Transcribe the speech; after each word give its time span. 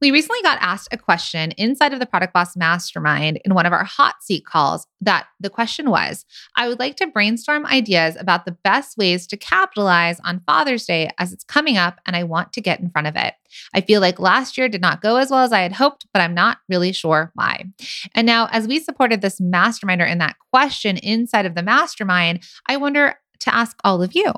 We 0.00 0.10
recently 0.10 0.42
got 0.42 0.58
asked 0.60 0.88
a 0.92 0.98
question 0.98 1.52
inside 1.52 1.92
of 1.92 2.00
the 2.00 2.06
Product 2.06 2.32
Boss 2.32 2.56
Mastermind 2.56 3.40
in 3.44 3.54
one 3.54 3.66
of 3.66 3.72
our 3.72 3.84
hot 3.84 4.16
seat 4.22 4.44
calls. 4.44 4.86
That 5.00 5.26
the 5.40 5.50
question 5.50 5.90
was 5.90 6.24
I 6.56 6.68
would 6.68 6.78
like 6.78 6.96
to 6.96 7.06
brainstorm 7.06 7.66
ideas 7.66 8.16
about 8.18 8.44
the 8.44 8.56
best 8.64 8.96
ways 8.96 9.26
to 9.28 9.36
capitalize 9.36 10.20
on 10.20 10.42
Father's 10.46 10.84
Day 10.84 11.10
as 11.18 11.32
it's 11.32 11.44
coming 11.44 11.76
up, 11.76 12.00
and 12.06 12.16
I 12.16 12.24
want 12.24 12.52
to 12.54 12.60
get 12.60 12.80
in 12.80 12.90
front 12.90 13.06
of 13.06 13.16
it. 13.16 13.34
I 13.74 13.80
feel 13.80 14.00
like 14.00 14.18
last 14.18 14.58
year 14.58 14.68
did 14.68 14.80
not 14.80 15.02
go 15.02 15.16
as 15.16 15.30
well 15.30 15.40
as 15.40 15.52
I 15.52 15.60
had 15.60 15.72
hoped, 15.72 16.06
but 16.12 16.20
I'm 16.20 16.34
not 16.34 16.58
really 16.68 16.92
sure 16.92 17.30
why. 17.34 17.64
And 18.14 18.26
now, 18.26 18.48
as 18.50 18.66
we 18.66 18.80
supported 18.80 19.20
this 19.20 19.40
masterminder 19.40 20.08
in 20.08 20.18
that 20.18 20.36
question 20.52 20.96
inside 20.96 21.46
of 21.46 21.54
the 21.54 21.62
mastermind, 21.62 22.42
I 22.66 22.76
wonder 22.76 23.16
to 23.40 23.54
ask 23.54 23.76
all 23.84 24.02
of 24.02 24.14
you. 24.14 24.32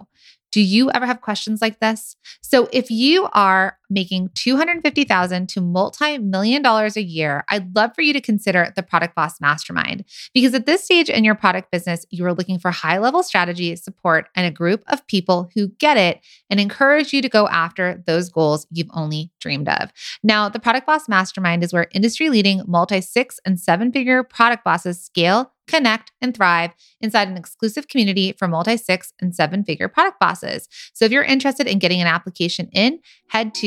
Do 0.53 0.63
you 0.63 0.91
ever 0.91 1.05
have 1.07 1.21
questions 1.21 1.61
like 1.61 1.81
this? 1.81 2.17
So 2.41 2.69
if 2.73 2.91
you 2.91 3.29
are 3.33 3.79
making 3.91 4.31
250,000 4.35 5.49
to 5.49 5.61
multi-million 5.61 6.63
dollars 6.63 6.97
a 6.97 7.03
year, 7.03 7.45
I'd 7.49 7.75
love 7.75 7.95
for 7.95 8.03
you 8.03 8.13
to 8.13 8.21
consider 8.21 8.73
the 8.75 8.83
Product 8.83 9.15
Boss 9.15 9.41
Mastermind 9.41 10.05
because 10.35 10.55
at 10.55 10.67
this 10.67 10.85
stage 10.85 11.09
in 11.09 11.25
your 11.25 11.35
product 11.35 11.71
business, 11.71 12.05
you 12.11 12.25
are 12.27 12.35
looking 12.35 12.59
for 12.59 12.71
high-level 12.71 13.23
strategy, 13.23 13.75
support, 13.77 14.29
and 14.35 14.47
a 14.47 14.51
group 14.51 14.83
of 14.89 15.07
people 15.07 15.51
who 15.55 15.69
get 15.69 15.97
it 15.97 16.21
and 16.51 16.61
encourage 16.61 17.13
you 17.13 17.23
to 17.23 17.29
go 17.29 17.49
after 17.49 18.03
those 18.07 18.29
goals 18.29 18.67
you've 18.71 18.91
only 18.93 19.31
dreamed 19.41 19.69
of. 19.69 19.93
Now, 20.23 20.49
the 20.49 20.61
Product 20.61 20.87
Boss 20.87 21.09
Mastermind 21.09 21.63
is 21.63 21.73
where 21.73 21.89
industry-leading 21.93 22.63
multi-six 22.67 23.39
and 23.45 23.59
seven-figure 23.59 24.25
product 24.25 24.65
bosses 24.65 25.03
scale 25.03 25.53
connect, 25.67 26.13
and 26.21 26.35
thrive 26.35 26.71
inside 27.01 27.29
an 27.29 27.37
exclusive 27.37 27.89
community 27.89 28.33
for 28.33 28.49
multi 28.49 28.77
six 28.77 29.13
and 29.21 29.35
seven 29.35 29.65
figure 29.65 29.89
product 29.89 30.19
bosses. 30.21 30.69
So 30.95 31.05
if 31.05 31.13
you're 31.13 31.25
interested 31.25 31.67
in 31.67 31.79
getting 31.79 32.01
an 32.01 32.07
application 32.07 32.69
in, 32.73 33.01
head 33.29 33.55
to 33.57 33.67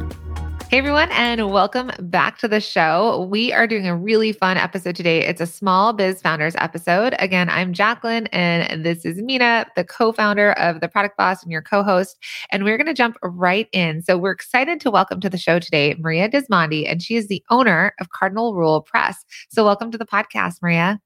Hey 0.71 0.77
everyone, 0.77 1.11
and 1.11 1.51
welcome 1.51 1.91
back 1.99 2.37
to 2.37 2.47
the 2.47 2.61
show. 2.61 3.27
We 3.29 3.51
are 3.51 3.67
doing 3.67 3.87
a 3.87 3.93
really 3.97 4.31
fun 4.31 4.55
episode 4.55 4.95
today. 4.95 5.19
It's 5.19 5.41
a 5.41 5.45
small 5.45 5.91
biz 5.91 6.21
founders 6.21 6.55
episode. 6.59 7.13
Again, 7.19 7.49
I'm 7.49 7.73
Jacqueline, 7.73 8.27
and 8.27 8.85
this 8.85 9.03
is 9.03 9.21
Mina, 9.21 9.65
the 9.75 9.83
co 9.83 10.13
founder 10.13 10.53
of 10.53 10.79
The 10.79 10.87
Product 10.87 11.17
Boss 11.17 11.43
and 11.43 11.51
your 11.51 11.61
co 11.61 11.83
host. 11.83 12.17
And 12.51 12.63
we're 12.63 12.77
going 12.77 12.87
to 12.87 12.93
jump 12.93 13.17
right 13.21 13.67
in. 13.73 14.01
So, 14.01 14.17
we're 14.17 14.31
excited 14.31 14.79
to 14.79 14.89
welcome 14.89 15.19
to 15.19 15.29
the 15.29 15.37
show 15.37 15.59
today 15.59 15.93
Maria 15.99 16.29
Dismondy, 16.29 16.89
and 16.89 17.03
she 17.03 17.17
is 17.17 17.27
the 17.27 17.43
owner 17.49 17.93
of 17.99 18.11
Cardinal 18.11 18.55
Rule 18.55 18.81
Press. 18.81 19.25
So, 19.49 19.65
welcome 19.65 19.91
to 19.91 19.97
the 19.97 20.05
podcast, 20.05 20.61
Maria. 20.61 21.01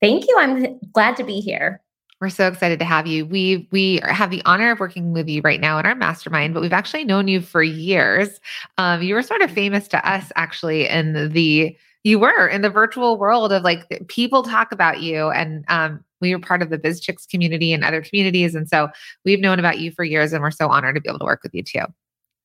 Thank 0.00 0.28
you. 0.28 0.36
I'm 0.38 0.78
glad 0.92 1.16
to 1.16 1.24
be 1.24 1.40
here. 1.40 1.82
We're 2.20 2.28
so 2.28 2.48
excited 2.48 2.78
to 2.80 2.84
have 2.84 3.06
you. 3.06 3.24
We 3.24 3.68
we 3.70 4.00
have 4.04 4.30
the 4.30 4.42
honor 4.44 4.72
of 4.72 4.80
working 4.80 5.12
with 5.12 5.28
you 5.28 5.40
right 5.42 5.60
now 5.60 5.78
in 5.78 5.86
our 5.86 5.94
mastermind, 5.94 6.52
but 6.52 6.60
we've 6.60 6.72
actually 6.72 7.04
known 7.04 7.28
you 7.28 7.40
for 7.40 7.62
years. 7.62 8.40
Um, 8.76 9.02
you 9.02 9.14
were 9.14 9.22
sort 9.22 9.40
of 9.40 9.50
famous 9.50 9.88
to 9.88 10.08
us 10.08 10.30
actually 10.36 10.86
in 10.86 11.32
the 11.32 11.76
you 12.04 12.18
were 12.18 12.46
in 12.46 12.62
the 12.62 12.70
virtual 12.70 13.18
world 13.18 13.52
of 13.52 13.62
like 13.62 13.86
people 14.08 14.42
talk 14.42 14.72
about 14.72 15.00
you 15.00 15.30
and 15.30 15.64
um, 15.68 16.04
we 16.20 16.34
were 16.34 16.40
part 16.40 16.62
of 16.62 16.70
the 16.70 16.78
biz 16.78 17.00
chicks 17.00 17.26
community 17.26 17.72
and 17.72 17.84
other 17.84 18.00
communities 18.02 18.54
and 18.54 18.68
so 18.68 18.88
we've 19.24 19.40
known 19.40 19.58
about 19.58 19.78
you 19.78 19.90
for 19.92 20.02
years 20.02 20.32
and 20.32 20.42
we're 20.42 20.50
so 20.50 20.68
honored 20.68 20.94
to 20.94 21.00
be 21.00 21.10
able 21.10 21.18
to 21.18 21.26
work 21.26 21.40
with 21.42 21.54
you 21.54 21.62
too 21.62 21.84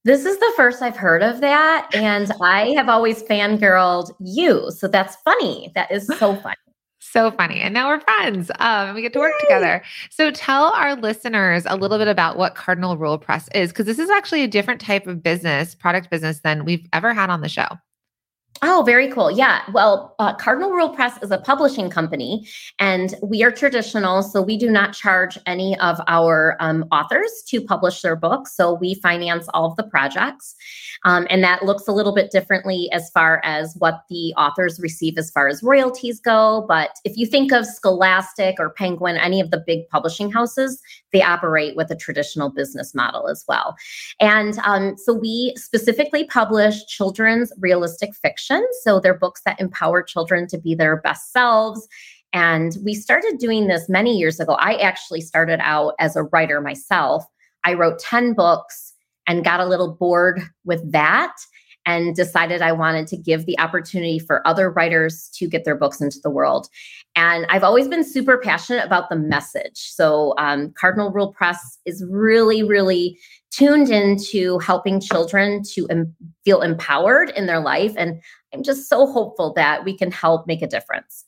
this 0.06 0.24
is 0.24 0.38
the 0.38 0.53
first 0.56 0.84
I've 0.84 0.96
heard 0.96 1.24
of 1.24 1.42
that. 1.42 1.90
And 1.96 2.31
I 2.40 2.74
have 2.75 2.90
always 2.90 3.24
fangirled 3.24 4.12
you. 4.19 4.69
So 4.69 4.88
that's 4.88 5.16
funny. 5.25 5.72
That 5.74 5.92
is 5.92 6.06
so 6.19 6.36
funny. 6.36 6.56
So 7.16 7.31
funny. 7.31 7.62
And 7.62 7.74
now 7.74 7.88
we're 7.88 8.02
friends. 8.02 8.52
Um, 8.59 8.94
we 8.94 9.02
get 9.02 9.14
to 9.14 9.20
work 9.20 9.31
Yay. 9.40 9.46
together. 9.48 9.84
So 10.09 10.31
tell 10.31 10.66
our 10.74 10.96
listeners 10.98 11.64
a 11.66 11.78
little 11.78 11.98
bit 11.98 12.09
about 12.09 12.38
what 12.38 12.56
Cardinal 12.56 12.98
Rule 12.98 13.18
Press 13.18 13.48
is, 13.56 13.70
because 13.70 13.86
this 13.86 14.00
is 14.00 14.09
actually 14.09 14.44
a 14.44 14.50
different 14.50 14.81
type 14.81 15.08
of 15.08 15.24
business, 15.24 15.75
product 15.75 16.09
business 16.09 16.42
than 16.42 16.66
we've 16.66 16.86
ever 16.92 17.14
had 17.14 17.30
on 17.30 17.40
the 17.40 17.48
show. 17.48 17.68
Oh, 18.62 18.84
very 18.86 19.12
cool. 19.12 19.30
Yeah. 19.30 19.62
Well, 19.74 20.16
uh, 20.18 20.34
Cardinal 20.34 20.72
Rule 20.72 20.90
Press 20.90 21.22
is 21.22 21.30
a 21.30 21.38
publishing 21.38 21.90
company, 21.90 22.48
and 22.80 23.14
we 23.22 23.44
are 23.44 23.52
traditional. 23.52 24.24
So 24.24 24.42
we 24.42 24.58
do 24.58 24.72
not 24.72 24.94
charge 24.94 25.38
any 25.46 25.78
of 25.80 26.00
our 26.08 26.56
um, 26.62 26.86
authors 26.90 27.44
to 27.50 27.60
publish 27.60 28.02
their 28.02 28.16
books. 28.16 28.56
So 28.56 28.74
we 28.74 28.96
finance 28.96 29.48
all 29.54 29.66
of 29.66 29.76
the 29.76 29.84
projects. 29.84 30.56
Um, 31.04 31.28
and 31.30 31.44
that 31.44 31.64
looks 31.64 31.86
a 31.88 31.92
little 31.92 32.16
bit 32.16 32.32
differently 32.32 32.90
as 32.92 33.10
far 33.10 33.42
as 33.44 33.76
what 33.78 34.04
the 34.10 34.34
authors 34.38 34.80
receive 34.80 35.18
as 35.18 35.30
far 35.32 35.50
as 35.50 35.62
royalties 35.62 36.22
go. 36.22 36.66
But 36.68 36.92
if 37.04 37.18
you 37.18 37.28
think 37.28 37.52
of 37.52 37.66
Scholastic 37.66 38.56
or 38.58 38.70
Penguin, 38.70 39.18
any 39.18 39.42
of 39.42 39.52
the 39.52 39.64
big 39.68 39.88
publishing 39.90 40.32
houses, 40.32 40.82
they 41.12 41.22
operate 41.22 41.76
with 41.76 41.92
a 41.92 41.96
traditional 41.96 42.50
business 42.50 42.96
model 42.96 43.28
as 43.28 43.44
well. 43.48 43.76
And 44.20 44.58
um, 44.60 44.96
so 44.98 45.14
we 45.14 45.54
specifically 45.58 46.26
publish 46.26 46.86
children's 46.88 47.52
realistic 47.60 48.16
fiction. 48.16 48.44
So 48.81 49.00
they're 49.00 49.17
books 49.17 49.41
that 49.45 49.59
empower 49.59 50.03
children 50.03 50.47
to 50.47 50.57
be 50.57 50.75
their 50.75 50.97
best 50.97 51.31
selves. 51.31 51.88
And 52.33 52.78
we 52.83 52.94
started 52.94 53.38
doing 53.38 53.67
this 53.67 53.88
many 53.88 54.17
years 54.17 54.39
ago. 54.39 54.53
I 54.53 54.75
actually 54.75 55.22
started 55.22 55.59
out 55.61 55.94
as 56.00 56.16
a 56.16 56.23
writer 56.23 56.59
myself. 56.59 57.25
I 57.63 57.73
wrote 57.73 58.00
10 58.00 58.33
books 58.33 58.94
and 59.28 59.44
got 59.44 59.59
a 59.59 59.66
little 59.66 59.94
bored 59.94 60.41
with 60.66 60.91
that 60.91 61.33
and 61.85 62.16
decided 62.16 62.61
I 62.61 62.72
wanted 62.72 63.07
to 63.07 63.17
give 63.17 63.45
the 63.45 63.57
opportunity 63.59 64.19
for 64.19 64.45
other 64.47 64.72
writers 64.72 65.29
to 65.35 65.47
get 65.47 65.66
their 65.66 65.75
books 65.75 66.01
into 66.01 66.19
the 66.23 66.29
world. 66.29 66.67
And 67.16 67.45
I've 67.50 67.63
always 67.63 67.88
been 67.88 68.03
super 68.03 68.38
passionate 68.38 68.85
about 68.85 69.09
the 69.09 69.16
message. 69.16 69.77
So, 69.77 70.33
um, 70.38 70.73
Cardinal 70.77 71.12
Rule 71.12 71.31
Press 71.31 71.77
is 71.85 72.03
really, 72.09 72.63
really 72.63 73.17
tuned 73.56 73.90
into 73.90 74.60
helping 74.60 75.00
children 75.00 75.64
to 75.74 75.88
em- 75.88 76.16
feel 76.44 76.62
empowered 76.62 77.30
in 77.32 77.46
their 77.46 77.60
life. 77.60 77.94
And 77.98 78.22
I'm 78.54 78.64
just 78.64 78.90
so 78.90 79.08
hopeful 79.08 79.54
that 79.54 79.86
we 79.86 79.98
can 79.98 80.12
help 80.12 80.48
make 80.48 80.62
a 80.62 80.68
difference. 80.68 81.26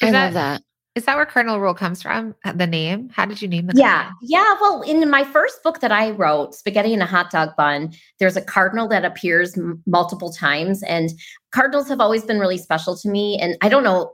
I 0.00 0.10
love 0.10 0.34
that. 0.34 0.62
Is 0.94 1.04
that 1.04 1.14
where 1.16 1.26
Cardinal 1.26 1.60
Rule 1.60 1.74
comes 1.74 2.02
from? 2.02 2.34
The 2.54 2.66
name? 2.66 3.08
How 3.10 3.24
did 3.24 3.40
you 3.40 3.46
name 3.46 3.68
the? 3.68 3.74
Yeah, 3.76 4.04
company? 4.04 4.16
yeah. 4.22 4.56
Well, 4.60 4.82
in 4.82 5.08
my 5.08 5.22
first 5.22 5.62
book 5.62 5.80
that 5.80 5.92
I 5.92 6.10
wrote, 6.10 6.56
Spaghetti 6.56 6.92
in 6.92 7.00
a 7.00 7.06
Hot 7.06 7.30
Dog 7.30 7.50
Bun, 7.56 7.92
there's 8.18 8.36
a 8.36 8.42
cardinal 8.42 8.88
that 8.88 9.04
appears 9.04 9.56
m- 9.56 9.80
multiple 9.86 10.32
times, 10.32 10.82
and 10.82 11.10
cardinals 11.52 11.88
have 11.88 12.00
always 12.00 12.24
been 12.24 12.40
really 12.40 12.58
special 12.58 12.96
to 12.96 13.08
me. 13.08 13.38
And 13.38 13.56
I 13.62 13.68
don't 13.68 13.84
know. 13.84 14.12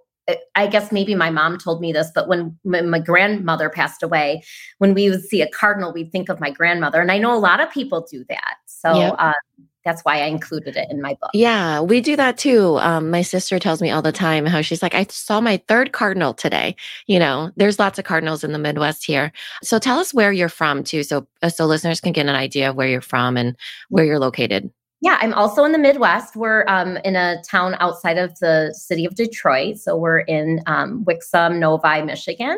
I 0.55 0.67
guess 0.67 0.91
maybe 0.91 1.15
my 1.15 1.31
mom 1.31 1.59
told 1.59 1.81
me 1.81 1.93
this, 1.93 2.11
but 2.15 2.29
when 2.29 2.59
my 2.65 2.99
grandmother 2.99 3.69
passed 3.69 4.03
away, 4.03 4.43
when 4.79 4.95
we 4.95 5.11
would 5.11 5.23
see 5.23 5.43
a 5.43 5.49
cardinal, 5.49 5.93
we'd 5.93 6.13
think 6.13 6.29
of 6.29 6.41
my 6.41 6.51
grandmother. 6.51 7.01
And 7.01 7.13
I 7.13 7.19
know 7.19 7.35
a 7.35 7.39
lot 7.39 7.61
of 7.61 7.71
people 7.71 8.07
do 8.11 8.25
that. 8.29 8.57
So 8.67 8.95
yep. 8.95 9.15
uh, 9.19 9.33
that's 9.85 10.03
why 10.03 10.23
I 10.23 10.27
included 10.27 10.77
it 10.77 10.89
in 10.91 11.03
my 11.03 11.15
book. 11.21 11.31
Yeah, 11.35 11.81
we 11.81 12.01
do 12.01 12.17
that 12.17 12.39
too. 12.39 12.79
Um, 12.79 13.11
my 13.11 13.21
sister 13.23 13.59
tells 13.59 13.83
me 13.83 13.91
all 13.91 14.01
the 14.01 14.13
time 14.13 14.47
how 14.47 14.63
she's 14.63 14.83
like, 14.83 14.95
I 14.95 15.07
saw 15.11 15.41
my 15.41 15.63
third 15.69 15.93
cardinal 15.93 16.33
today. 16.33 16.75
You 17.07 17.19
know, 17.19 17.51
there's 17.57 17.79
lots 17.79 17.99
of 17.99 18.07
cardinals 18.07 18.45
in 18.45 18.53
the 18.53 18.59
Midwest 18.59 19.05
here. 19.05 19.31
So 19.63 19.79
tell 19.79 19.99
us 19.99 20.15
where 20.15 20.33
you're 20.33 20.49
from 20.49 20.85
too, 20.85 21.03
so 21.03 21.27
uh, 21.43 21.51
so 21.51 21.67
listeners 21.67 22.01
can 22.01 22.13
get 22.13 22.27
an 22.27 22.35
idea 22.35 22.71
of 22.71 22.77
where 22.77 22.89
you're 22.89 23.03
from 23.03 23.37
and 23.37 23.57
where 23.91 24.05
you're 24.05 24.19
located. 24.19 24.71
Yeah, 25.05 25.19
I'm 25.21 25.35
also 25.35 25.65
in 25.65 25.73
the 25.73 25.79
Midwest. 25.79 26.35
We're 26.35 26.65
um, 26.67 26.97
in 27.05 27.15
a 27.15 27.37
town 27.43 27.77
outside 27.79 28.17
of 28.17 28.39
the 28.39 28.73
city 28.73 29.05
of 29.05 29.15
Detroit. 29.15 29.77
So 29.77 29.99
we're 29.99 30.21
in 30.21 30.63
um, 30.67 31.05
Wixom, 31.05 31.59
Novi, 31.59 32.01
Michigan. 32.01 32.57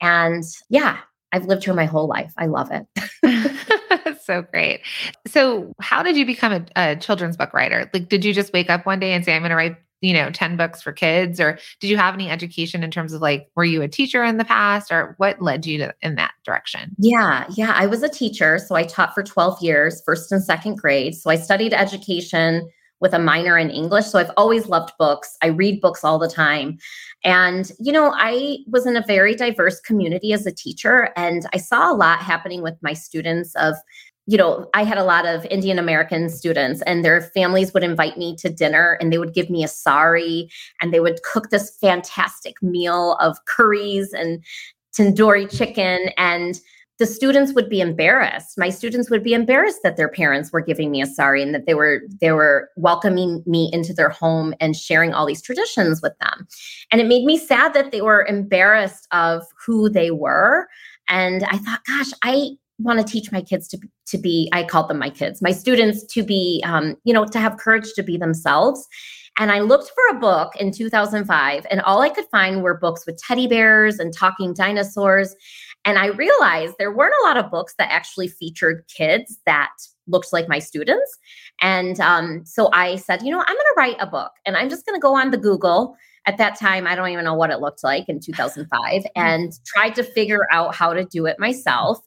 And 0.00 0.42
yeah, 0.68 0.98
I've 1.30 1.44
lived 1.44 1.62
here 1.62 1.74
my 1.74 1.84
whole 1.84 2.08
life. 2.08 2.32
I 2.38 2.46
love 2.46 2.72
it. 2.72 2.88
so 4.24 4.42
great. 4.42 4.80
So, 5.28 5.72
how 5.80 6.02
did 6.02 6.16
you 6.16 6.26
become 6.26 6.52
a, 6.52 6.66
a, 6.74 6.96
children's 6.96 7.36
book 7.36 7.54
writer? 7.54 7.88
Like, 7.94 8.08
did 8.08 8.24
you 8.24 8.34
just 8.34 8.52
wake 8.52 8.68
up 8.68 8.84
one 8.84 8.98
day 8.98 9.12
and 9.12 9.24
say, 9.24 9.36
"I'm 9.36 9.42
going 9.42 9.50
to 9.50 9.56
write 9.56 9.76
you 10.00 10.12
know 10.12 10.30
10 10.30 10.56
books 10.56 10.82
for 10.82 10.92
kids 10.92 11.40
or 11.40 11.58
did 11.80 11.88
you 11.88 11.96
have 11.96 12.14
any 12.14 12.30
education 12.30 12.82
in 12.82 12.90
terms 12.90 13.12
of 13.12 13.22
like 13.22 13.48
were 13.56 13.64
you 13.64 13.82
a 13.82 13.88
teacher 13.88 14.22
in 14.24 14.36
the 14.36 14.44
past 14.44 14.92
or 14.92 15.14
what 15.18 15.40
led 15.40 15.64
you 15.64 15.78
to 15.78 15.94
in 16.02 16.14
that 16.16 16.32
direction 16.44 16.94
yeah 16.98 17.46
yeah 17.56 17.72
i 17.74 17.86
was 17.86 18.02
a 18.02 18.08
teacher 18.08 18.58
so 18.58 18.74
i 18.74 18.82
taught 18.84 19.14
for 19.14 19.22
12 19.22 19.62
years 19.62 20.02
first 20.04 20.30
and 20.30 20.42
second 20.42 20.76
grade 20.76 21.14
so 21.14 21.30
i 21.30 21.36
studied 21.36 21.72
education 21.72 22.68
with 23.00 23.12
a 23.12 23.18
minor 23.18 23.58
in 23.58 23.70
English. 23.70 24.06
So 24.06 24.18
I've 24.18 24.30
always 24.36 24.68
loved 24.68 24.92
books. 24.98 25.36
I 25.42 25.48
read 25.48 25.80
books 25.80 26.02
all 26.02 26.18
the 26.18 26.28
time. 26.28 26.78
And, 27.24 27.70
you 27.78 27.92
know, 27.92 28.12
I 28.16 28.58
was 28.68 28.86
in 28.86 28.96
a 28.96 29.04
very 29.06 29.34
diverse 29.34 29.80
community 29.80 30.32
as 30.32 30.46
a 30.46 30.52
teacher, 30.52 31.10
and 31.16 31.46
I 31.52 31.58
saw 31.58 31.92
a 31.92 31.94
lot 31.94 32.20
happening 32.20 32.62
with 32.62 32.74
my 32.82 32.94
students 32.94 33.54
of 33.56 33.74
you 34.26 34.36
know, 34.36 34.68
I 34.74 34.82
had 34.82 34.98
a 34.98 35.04
lot 35.04 35.24
of 35.24 35.44
Indian 35.46 35.78
American 35.78 36.28
students, 36.28 36.82
and 36.82 37.04
their 37.04 37.20
families 37.20 37.72
would 37.72 37.84
invite 37.84 38.18
me 38.18 38.36
to 38.36 38.48
dinner 38.48 38.98
and 39.00 39.12
they 39.12 39.18
would 39.18 39.34
give 39.34 39.48
me 39.48 39.62
a 39.62 39.68
sari 39.68 40.50
and 40.80 40.92
they 40.92 41.00
would 41.00 41.22
cook 41.22 41.50
this 41.50 41.76
fantastic 41.80 42.60
meal 42.60 43.16
of 43.20 43.44
curries 43.44 44.12
and 44.12 44.42
tandoori 44.98 45.48
chicken. 45.56 46.10
And 46.16 46.60
the 46.98 47.06
students 47.06 47.52
would 47.52 47.68
be 47.68 47.80
embarrassed. 47.80 48.56
My 48.56 48.70
students 48.70 49.10
would 49.10 49.22
be 49.22 49.34
embarrassed 49.34 49.80
that 49.82 49.96
their 49.96 50.08
parents 50.08 50.50
were 50.50 50.62
giving 50.62 50.90
me 50.90 51.02
a 51.02 51.06
sari 51.06 51.42
and 51.42 51.54
that 51.54 51.66
they 51.66 51.74
were 51.74 52.00
they 52.20 52.32
were 52.32 52.70
welcoming 52.76 53.44
me 53.46 53.70
into 53.72 53.92
their 53.92 54.08
home 54.08 54.54
and 54.60 54.74
sharing 54.74 55.12
all 55.12 55.26
these 55.26 55.42
traditions 55.42 56.00
with 56.02 56.14
them. 56.20 56.48
And 56.90 57.00
it 57.00 57.06
made 57.06 57.24
me 57.24 57.36
sad 57.36 57.74
that 57.74 57.92
they 57.92 58.00
were 58.00 58.24
embarrassed 58.24 59.06
of 59.12 59.44
who 59.64 59.88
they 59.90 60.10
were. 60.10 60.66
And 61.08 61.44
I 61.44 61.58
thought, 61.58 61.84
gosh, 61.86 62.10
I 62.22 62.56
want 62.78 62.98
to 62.98 63.12
teach 63.12 63.32
my 63.32 63.40
kids 63.40 63.68
to 63.68 63.78
to 64.06 64.18
be 64.18 64.48
i 64.52 64.62
called 64.62 64.88
them 64.88 64.98
my 64.98 65.10
kids 65.10 65.40
my 65.40 65.50
students 65.50 66.04
to 66.04 66.22
be 66.22 66.62
um, 66.66 66.96
you 67.04 67.12
know 67.12 67.24
to 67.24 67.38
have 67.38 67.56
courage 67.56 67.92
to 67.94 68.02
be 68.02 68.16
themselves. 68.16 68.86
And 69.38 69.50
i 69.50 69.60
looked 69.60 69.90
for 69.90 70.16
a 70.16 70.20
book 70.20 70.54
in 70.56 70.72
2005 70.72 71.66
and 71.70 71.80
all 71.82 72.02
i 72.02 72.08
could 72.08 72.26
find 72.30 72.62
were 72.62 72.76
books 72.76 73.06
with 73.06 73.18
teddy 73.18 73.46
bears 73.46 73.98
and 73.98 74.12
talking 74.12 74.52
dinosaurs. 74.54 75.34
And 75.84 75.98
i 75.98 76.06
realized 76.06 76.74
there 76.78 76.94
weren't 76.94 77.14
a 77.22 77.26
lot 77.26 77.36
of 77.36 77.50
books 77.50 77.74
that 77.78 77.90
actually 77.90 78.28
featured 78.28 78.84
kids 78.94 79.38
that 79.46 79.70
looked 80.08 80.32
like 80.32 80.48
my 80.48 80.60
students. 80.60 81.18
And 81.60 81.98
um, 82.00 82.44
so 82.44 82.70
i 82.72 82.96
said 82.96 83.22
you 83.22 83.30
know 83.30 83.40
i'm 83.40 83.46
going 83.46 83.56
to 83.56 83.74
write 83.76 83.96
a 84.00 84.06
book 84.06 84.32
and 84.44 84.56
i'm 84.56 84.68
just 84.68 84.84
going 84.84 84.98
to 84.98 85.02
go 85.02 85.14
on 85.14 85.30
the 85.30 85.38
google. 85.38 85.96
At 86.28 86.38
that 86.38 86.58
time 86.58 86.88
i 86.88 86.96
don't 86.96 87.08
even 87.10 87.24
know 87.24 87.34
what 87.34 87.50
it 87.50 87.60
looked 87.60 87.84
like 87.84 88.08
in 88.08 88.18
2005 88.18 89.04
and 89.14 89.52
tried 89.64 89.94
to 89.94 90.02
figure 90.02 90.48
out 90.50 90.74
how 90.74 90.92
to 90.92 91.04
do 91.04 91.24
it 91.26 91.38
myself 91.38 92.00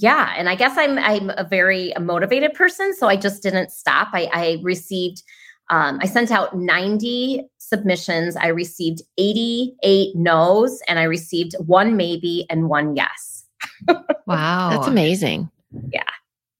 yeah 0.00 0.34
and 0.36 0.48
i 0.48 0.54
guess 0.54 0.76
i'm 0.76 0.98
i'm 0.98 1.30
a 1.30 1.44
very 1.44 1.92
motivated 2.00 2.54
person 2.54 2.94
so 2.94 3.08
i 3.08 3.16
just 3.16 3.42
didn't 3.42 3.70
stop. 3.70 4.08
I, 4.12 4.28
I 4.32 4.60
received 4.62 5.22
um, 5.70 5.98
i 6.02 6.06
sent 6.06 6.30
out 6.30 6.56
90 6.56 7.46
submissions. 7.58 8.34
I 8.36 8.46
received 8.48 9.02
88 9.18 10.16
no's 10.16 10.80
and 10.88 10.98
i 10.98 11.02
received 11.02 11.54
one 11.66 11.96
maybe 11.96 12.46
and 12.48 12.68
one 12.68 12.96
yes. 12.96 13.44
Wow. 14.26 14.70
That's 14.70 14.86
amazing. 14.86 15.50
Yeah 15.92 16.02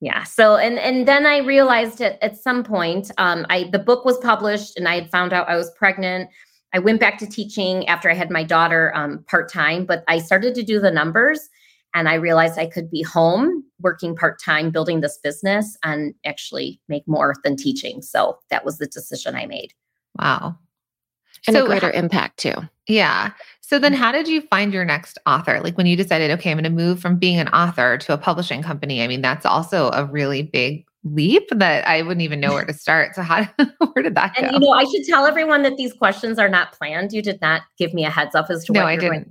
yeah. 0.00 0.24
So 0.24 0.56
and 0.56 0.78
and 0.78 1.08
then 1.08 1.26
i 1.26 1.38
realized 1.38 2.00
at, 2.00 2.22
at 2.22 2.36
some 2.36 2.62
point 2.62 3.10
um, 3.18 3.46
i 3.50 3.68
the 3.72 3.78
book 3.78 4.04
was 4.04 4.18
published 4.18 4.76
and 4.76 4.88
i 4.88 4.94
had 4.94 5.10
found 5.10 5.32
out 5.32 5.48
i 5.48 5.56
was 5.56 5.70
pregnant. 5.72 6.30
I 6.74 6.78
went 6.80 7.00
back 7.00 7.18
to 7.18 7.26
teaching 7.26 7.88
after 7.88 8.10
i 8.10 8.14
had 8.14 8.30
my 8.30 8.44
daughter 8.44 8.92
um, 8.94 9.24
part-time 9.28 9.86
but 9.86 10.04
i 10.06 10.18
started 10.18 10.54
to 10.54 10.62
do 10.62 10.78
the 10.80 10.90
numbers 10.90 11.48
and 11.98 12.08
I 12.08 12.14
realized 12.14 12.58
I 12.58 12.66
could 12.66 12.90
be 12.90 13.02
home 13.02 13.64
working 13.80 14.14
part 14.14 14.40
time, 14.40 14.70
building 14.70 15.00
this 15.00 15.18
business, 15.18 15.76
and 15.82 16.14
actually 16.24 16.80
make 16.86 17.06
more 17.08 17.34
than 17.42 17.56
teaching. 17.56 18.02
So 18.02 18.38
that 18.50 18.64
was 18.64 18.78
the 18.78 18.86
decision 18.86 19.34
I 19.34 19.46
made. 19.46 19.74
Wow. 20.16 20.56
And 21.48 21.56
so, 21.56 21.64
a 21.64 21.66
greater 21.66 21.90
impact 21.90 22.38
too. 22.38 22.54
Yeah. 22.86 23.32
So 23.60 23.80
then 23.80 23.92
mm-hmm. 23.92 24.02
how 24.02 24.12
did 24.12 24.28
you 24.28 24.42
find 24.42 24.72
your 24.72 24.84
next 24.84 25.18
author? 25.26 25.60
Like 25.60 25.76
when 25.76 25.86
you 25.86 25.96
decided, 25.96 26.30
okay, 26.32 26.52
I'm 26.52 26.56
going 26.56 26.64
to 26.64 26.70
move 26.70 27.00
from 27.00 27.16
being 27.16 27.40
an 27.40 27.48
author 27.48 27.98
to 27.98 28.12
a 28.12 28.18
publishing 28.18 28.62
company. 28.62 29.02
I 29.02 29.08
mean, 29.08 29.20
that's 29.20 29.44
also 29.44 29.90
a 29.90 30.04
really 30.04 30.42
big 30.42 30.86
leap 31.04 31.48
that 31.50 31.86
I 31.86 32.02
wouldn't 32.02 32.22
even 32.22 32.40
know 32.40 32.52
where 32.52 32.64
to 32.64 32.72
start. 32.72 33.14
So 33.16 33.22
how 33.22 33.42
where 33.92 34.02
did 34.02 34.14
that 34.14 34.38
and, 34.38 34.50
go? 34.50 34.52
You 34.54 34.60
know, 34.60 34.70
I 34.70 34.84
should 34.84 35.04
tell 35.04 35.26
everyone 35.26 35.62
that 35.62 35.76
these 35.76 35.92
questions 35.92 36.38
are 36.38 36.48
not 36.48 36.72
planned. 36.72 37.12
You 37.12 37.22
did 37.22 37.40
not 37.40 37.62
give 37.76 37.92
me 37.92 38.04
a 38.04 38.10
heads 38.10 38.34
up 38.34 38.50
as 38.50 38.64
to 38.66 38.72
no, 38.72 38.80
what 38.80 38.88
I 38.88 38.92
you're 38.92 39.12
didn't. 39.12 39.28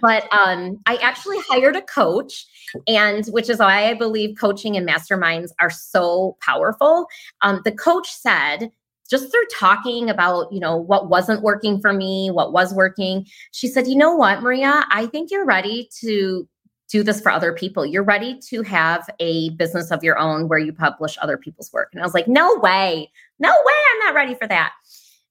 But 0.00 0.32
um, 0.32 0.78
I 0.86 0.96
actually 0.96 1.38
hired 1.48 1.76
a 1.76 1.82
coach, 1.82 2.46
and 2.86 3.24
which 3.26 3.48
is 3.48 3.58
why 3.58 3.88
I 3.88 3.94
believe 3.94 4.36
coaching 4.38 4.76
and 4.76 4.88
masterminds 4.88 5.50
are 5.60 5.70
so 5.70 6.36
powerful. 6.40 7.06
Um, 7.42 7.60
the 7.64 7.72
coach 7.72 8.10
said, 8.10 8.70
just 9.08 9.30
through 9.30 9.46
talking 9.50 10.10
about 10.10 10.52
you 10.52 10.60
know 10.60 10.76
what 10.76 11.08
wasn't 11.08 11.40
working 11.40 11.80
for 11.80 11.94
me 11.94 12.30
what 12.30 12.52
was 12.52 12.74
working 12.74 13.24
she 13.52 13.66
said 13.66 13.86
you 13.86 13.96
know 13.96 14.14
what 14.14 14.42
maria? 14.42 14.84
I 14.90 15.06
think 15.06 15.30
you're 15.30 15.46
ready 15.46 15.88
to 16.00 16.46
do 16.90 17.02
this 17.02 17.20
for 17.20 17.30
other 17.30 17.52
people. 17.52 17.84
You're 17.84 18.02
ready 18.02 18.38
to 18.48 18.62
have 18.62 19.08
a 19.20 19.50
business 19.50 19.90
of 19.90 20.02
your 20.02 20.18
own 20.18 20.48
where 20.48 20.58
you 20.58 20.72
publish 20.72 21.18
other 21.20 21.36
people's 21.36 21.72
work. 21.72 21.90
And 21.92 22.02
i 22.02 22.04
was 22.04 22.14
like 22.14 22.28
no 22.28 22.56
way. 22.58 23.10
No 23.38 23.50
way 23.50 23.74
i'm 23.92 23.98
not 24.06 24.14
ready 24.14 24.34
for 24.34 24.46
that 24.46 24.72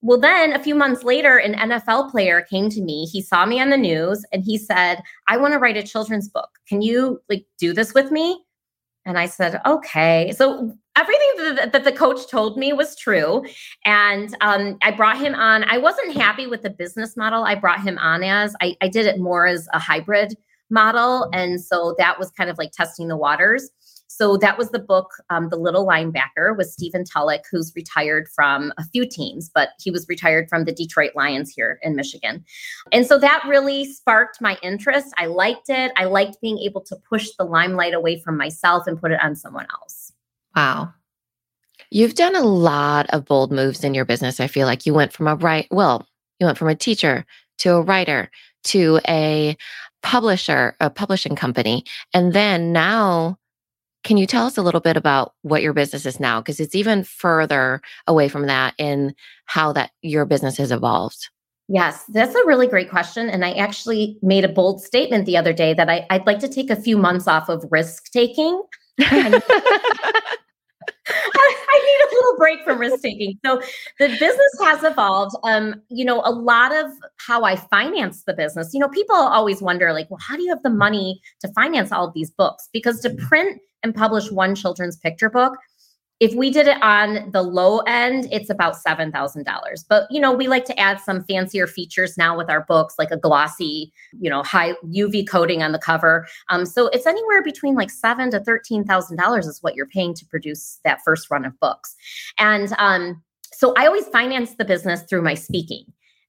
well, 0.08 0.18
then 0.18 0.54
a 0.54 0.64
few 0.64 0.74
months 0.74 1.04
later, 1.04 1.38
an 1.38 1.54
NFL 1.54 2.12
player 2.12 2.46
came 2.50 2.70
to 2.70 2.82
me. 2.82 3.06
He 3.06 3.22
saw 3.22 3.46
me 3.46 3.60
on 3.60 3.72
the 3.72 3.78
news 3.78 4.26
and 4.32 4.42
he 4.42 4.58
said, 4.58 5.02
I 5.28 5.36
want 5.36 5.54
to 5.54 5.60
write 5.60 5.76
a 5.76 5.84
children's 5.84 6.30
book. 6.30 6.48
Can 6.66 6.82
you 6.82 7.20
like 7.28 7.46
do 7.60 7.74
this 7.74 7.94
with 7.94 8.10
me? 8.10 8.42
And 9.06 9.20
I 9.20 9.26
said, 9.26 9.60
okay. 9.66 10.32
So 10.32 10.74
everything 10.98 11.56
that, 11.74 11.84
the 11.84 11.92
coach 11.92 12.30
told 12.32 12.58
me 12.58 12.72
was 12.72 12.96
true. 12.96 13.44
And 13.84 14.34
um, 14.40 14.78
I 14.82 14.92
brought 14.92 15.18
him 15.18 15.36
on. 15.36 15.66
I 15.66 15.78
wasn't 15.78 16.16
happy 16.16 16.48
with 16.48 16.62
the 16.62 16.70
business 16.70 17.18
model 17.18 17.44
I 17.44 17.56
brought 17.56 17.82
him 17.82 17.98
on 17.98 18.24
as. 18.24 18.56
I, 18.62 18.78
I 18.82 18.88
did 18.88 19.08
it 19.08 19.20
more 19.20 19.46
as 19.46 19.68
a 19.74 19.80
hybrid 19.80 20.38
model. 20.70 21.30
And 21.34 21.60
so 21.60 21.96
that 21.98 22.18
was 22.18 22.32
kind 22.32 22.50
of 22.50 22.58
like 22.58 22.72
testing 22.72 23.10
the 23.10 23.18
waters. 23.18 23.70
So 24.18 24.36
that 24.38 24.58
was 24.58 24.72
the 24.72 24.80
book, 24.80 25.12
um, 25.30 25.50
The 25.50 25.58
Little 25.58 25.86
Linebacker, 25.86 26.58
with 26.58 26.72
Stephen 26.72 27.04
Tulloch, 27.04 27.44
who's 27.52 27.72
retired 27.76 28.28
from 28.34 28.74
a 28.80 28.84
few 28.84 29.08
teams, 29.08 29.52
but 29.54 29.70
he 29.80 29.92
was 29.92 30.08
retired 30.10 30.50
from 30.50 30.64
the 30.64 30.72
Detroit 30.72 31.12
Lions 31.14 31.54
here 31.56 31.78
in 31.84 31.96
Michigan. 31.96 32.44
And 32.92 33.06
so 33.06 33.20
that 33.20 33.44
really 33.48 33.86
sparked 33.86 34.42
my 34.42 34.58
interest. 34.64 35.14
I 35.20 35.28
liked 35.28 35.70
it. 35.70 35.92
I 35.98 36.06
liked 36.06 36.42
being 36.42 36.58
able 36.58 36.82
to 36.86 36.96
push 37.08 37.30
the 37.38 37.44
limelight 37.44 37.94
away 37.94 38.20
from 38.20 38.38
myself 38.38 38.88
and 38.88 39.00
put 39.00 39.12
it 39.12 39.22
on 39.22 39.36
someone 39.36 39.68
else. 39.80 40.12
Wow. 40.56 40.96
You've 41.92 42.16
done 42.16 42.36
a 42.36 42.42
lot 42.42 43.06
of 43.12 43.24
bold 43.24 43.52
moves 43.52 43.84
in 43.84 43.94
your 43.94 44.06
business. 44.06 44.40
I 44.40 44.48
feel 44.48 44.66
like 44.66 44.88
you 44.88 44.96
went 44.96 45.14
from 45.14 45.28
a 45.28 45.36
right, 45.36 45.68
well, 45.70 46.08
you 46.40 46.48
went 46.48 46.58
from 46.58 46.70
a 46.70 46.76
teacher 46.76 47.24
to 47.60 47.74
a 47.76 47.82
writer 47.84 48.32
to 48.64 49.00
a 49.08 49.56
publisher, 50.02 50.76
a 50.80 50.90
publishing 50.90 51.36
company. 51.36 51.84
And 52.16 52.34
then 52.34 52.74
now 52.74 53.38
can 54.08 54.16
you 54.16 54.26
tell 54.26 54.46
us 54.46 54.58
a 54.58 54.62
little 54.62 54.80
bit 54.80 54.96
about 54.96 55.34
what 55.42 55.62
your 55.62 55.74
business 55.74 56.06
is 56.06 56.18
now? 56.18 56.40
Because 56.40 56.62
it's 56.62 56.74
even 56.74 57.04
further 57.04 57.82
away 58.08 58.30
from 58.30 58.48
that 58.48 58.74
in 58.78 59.14
how 59.48 59.74
that 59.74 59.92
your 60.02 60.26
business 60.26 60.56
has 60.58 60.72
evolved. 60.72 61.30
Yes, 61.68 62.06
that's 62.14 62.34
a 62.34 62.46
really 62.46 62.68
great 62.68 62.90
question. 62.90 63.30
And 63.30 63.44
I 63.44 63.52
actually 63.52 64.18
made 64.22 64.46
a 64.46 64.48
bold 64.48 64.82
statement 64.82 65.26
the 65.26 65.36
other 65.36 65.52
day 65.52 65.74
that 65.74 65.90
I, 65.90 66.06
would 66.10 66.26
like 66.26 66.40
to 66.40 66.48
take 66.48 66.70
a 66.70 66.78
few 66.78 66.98
months 66.98 67.28
off 67.28 67.50
of 67.50 67.66
risk 67.70 68.10
taking. 68.12 68.64
I 69.02 69.42
need 71.84 72.00
a 72.06 72.16
little 72.16 72.38
break 72.38 72.64
from 72.64 72.80
risk 72.80 73.02
taking. 73.02 73.38
So 73.46 73.62
the 74.00 74.08
business 74.08 74.58
has 74.62 74.86
evolved. 74.86 75.36
Um, 75.44 75.82
you 75.90 76.06
know, 76.06 76.22
a 76.24 76.32
lot 76.32 76.74
of 76.74 76.90
how 77.18 77.44
I 77.44 77.58
finance 77.58 78.24
the 78.24 78.34
business, 78.34 78.74
you 78.74 78.80
know, 78.80 78.88
people 78.88 79.18
always 79.18 79.62
wonder, 79.62 79.92
like, 79.92 80.10
well, 80.10 80.20
how 80.26 80.38
do 80.38 80.44
you 80.44 80.50
have 80.50 80.64
the 80.64 80.70
money 80.70 81.20
to 81.42 81.50
finance 81.50 81.92
all 81.92 82.08
of 82.08 82.14
these 82.14 82.32
books? 82.32 82.70
Because 82.72 83.02
to 83.02 83.10
print 83.10 83.60
and 83.88 83.96
publish 83.96 84.32
one 84.32 84.54
children's 84.56 84.98
picture 84.98 85.30
book, 85.30 85.58
if 86.20 86.34
we 86.34 86.50
did 86.50 86.68
it 86.68 86.82
on 86.82 87.30
the 87.32 87.44
low 87.44 87.80
end, 87.80 88.28
it's 88.32 88.50
about 88.50 88.76
$7,000. 88.76 89.46
But, 89.88 90.08
you 90.10 90.20
know, 90.20 90.34
we 90.34 90.48
like 90.48 90.66
to 90.66 90.80
add 90.80 91.00
some 91.00 91.24
fancier 91.24 91.68
features 91.68 92.18
now 92.18 92.36
with 92.36 92.50
our 92.50 92.66
books, 92.66 92.96
like 92.98 93.12
a 93.12 93.18
glossy, 93.18 93.94
you 94.20 94.30
know, 94.30 94.42
high 94.42 94.74
UV 94.86 95.28
coating 95.30 95.62
on 95.62 95.74
the 95.74 95.80
cover. 95.80 96.28
Um, 96.50 96.66
so 96.66 96.88
it's 96.88 97.06
anywhere 97.06 97.44
between 97.44 97.76
like 97.76 97.92
seven 97.92 98.32
to 98.32 98.40
$13,000 98.40 99.40
is 99.40 99.62
what 99.62 99.76
you're 99.76 99.86
paying 99.86 100.16
to 100.16 100.26
produce 100.26 100.80
that 100.84 101.02
first 101.06 101.30
run 101.30 101.46
of 101.46 101.58
books. 101.60 101.96
And 102.40 102.74
um, 102.80 103.22
so 103.54 103.74
I 103.78 103.86
always 103.86 104.08
finance 104.08 104.56
the 104.56 104.66
business 104.66 105.04
through 105.04 105.22
my 105.22 105.36
speaking. 105.36 105.86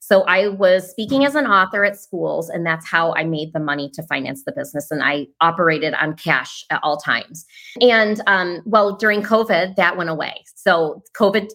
So 0.08 0.22
I 0.22 0.48
was 0.48 0.90
speaking 0.90 1.26
as 1.26 1.34
an 1.34 1.46
author 1.46 1.84
at 1.84 2.00
schools, 2.00 2.48
and 2.48 2.64
that's 2.64 2.88
how 2.88 3.12
I 3.12 3.24
made 3.24 3.52
the 3.52 3.60
money 3.60 3.90
to 3.92 4.02
finance 4.04 4.42
the 4.46 4.52
business. 4.52 4.90
And 4.90 5.02
I 5.02 5.26
operated 5.42 5.92
on 5.92 6.14
cash 6.16 6.64
at 6.70 6.80
all 6.82 6.96
times. 6.96 7.44
And 7.82 8.22
um, 8.26 8.62
well, 8.64 8.96
during 8.96 9.22
COVID, 9.22 9.76
that 9.76 9.98
went 9.98 10.08
away. 10.08 10.44
So 10.54 11.02
COVID 11.14 11.50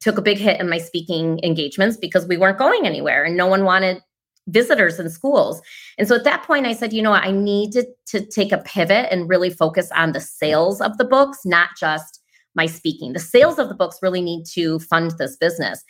took 0.00 0.16
a 0.16 0.22
big 0.22 0.38
hit 0.38 0.58
in 0.58 0.70
my 0.70 0.78
speaking 0.78 1.40
engagements 1.42 1.98
because 1.98 2.26
we 2.26 2.38
weren't 2.38 2.56
going 2.56 2.86
anywhere 2.86 3.22
and 3.22 3.36
no 3.36 3.46
one 3.46 3.64
wanted 3.64 4.00
visitors 4.48 4.98
in 4.98 5.10
schools. 5.10 5.60
And 5.98 6.08
so 6.08 6.14
at 6.14 6.24
that 6.24 6.42
point, 6.44 6.64
I 6.64 6.72
said, 6.72 6.94
you 6.94 7.02
know 7.02 7.10
what, 7.10 7.24
I 7.24 7.32
need 7.32 7.72
to, 7.72 7.86
to 8.06 8.24
take 8.24 8.50
a 8.50 8.58
pivot 8.58 9.08
and 9.10 9.28
really 9.28 9.50
focus 9.50 9.90
on 9.94 10.12
the 10.12 10.20
sales 10.20 10.80
of 10.80 10.96
the 10.96 11.04
books, 11.04 11.40
not 11.44 11.68
just 11.78 12.22
my 12.54 12.64
speaking. 12.64 13.12
The 13.12 13.20
sales 13.20 13.58
of 13.58 13.68
the 13.68 13.74
books 13.74 13.98
really 14.00 14.22
need 14.22 14.44
to 14.54 14.78
fund 14.78 15.12
this 15.18 15.36
business. 15.36 15.84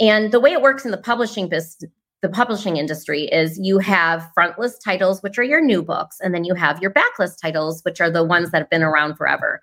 And 0.00 0.32
the 0.32 0.40
way 0.40 0.52
it 0.52 0.62
works 0.62 0.84
in 0.84 0.90
the 0.90 0.98
publishing 0.98 1.48
business, 1.48 1.90
the 2.20 2.28
publishing 2.28 2.76
industry 2.76 3.24
is 3.26 3.60
you 3.62 3.78
have 3.78 4.28
frontlist 4.36 4.80
titles, 4.84 5.22
which 5.22 5.38
are 5.38 5.44
your 5.44 5.60
new 5.60 5.82
books, 5.82 6.16
and 6.20 6.34
then 6.34 6.44
you 6.44 6.54
have 6.54 6.82
your 6.82 6.92
backlist 6.92 7.40
titles, 7.40 7.80
which 7.84 8.00
are 8.00 8.10
the 8.10 8.24
ones 8.24 8.50
that 8.50 8.58
have 8.58 8.70
been 8.70 8.82
around 8.82 9.14
forever. 9.16 9.60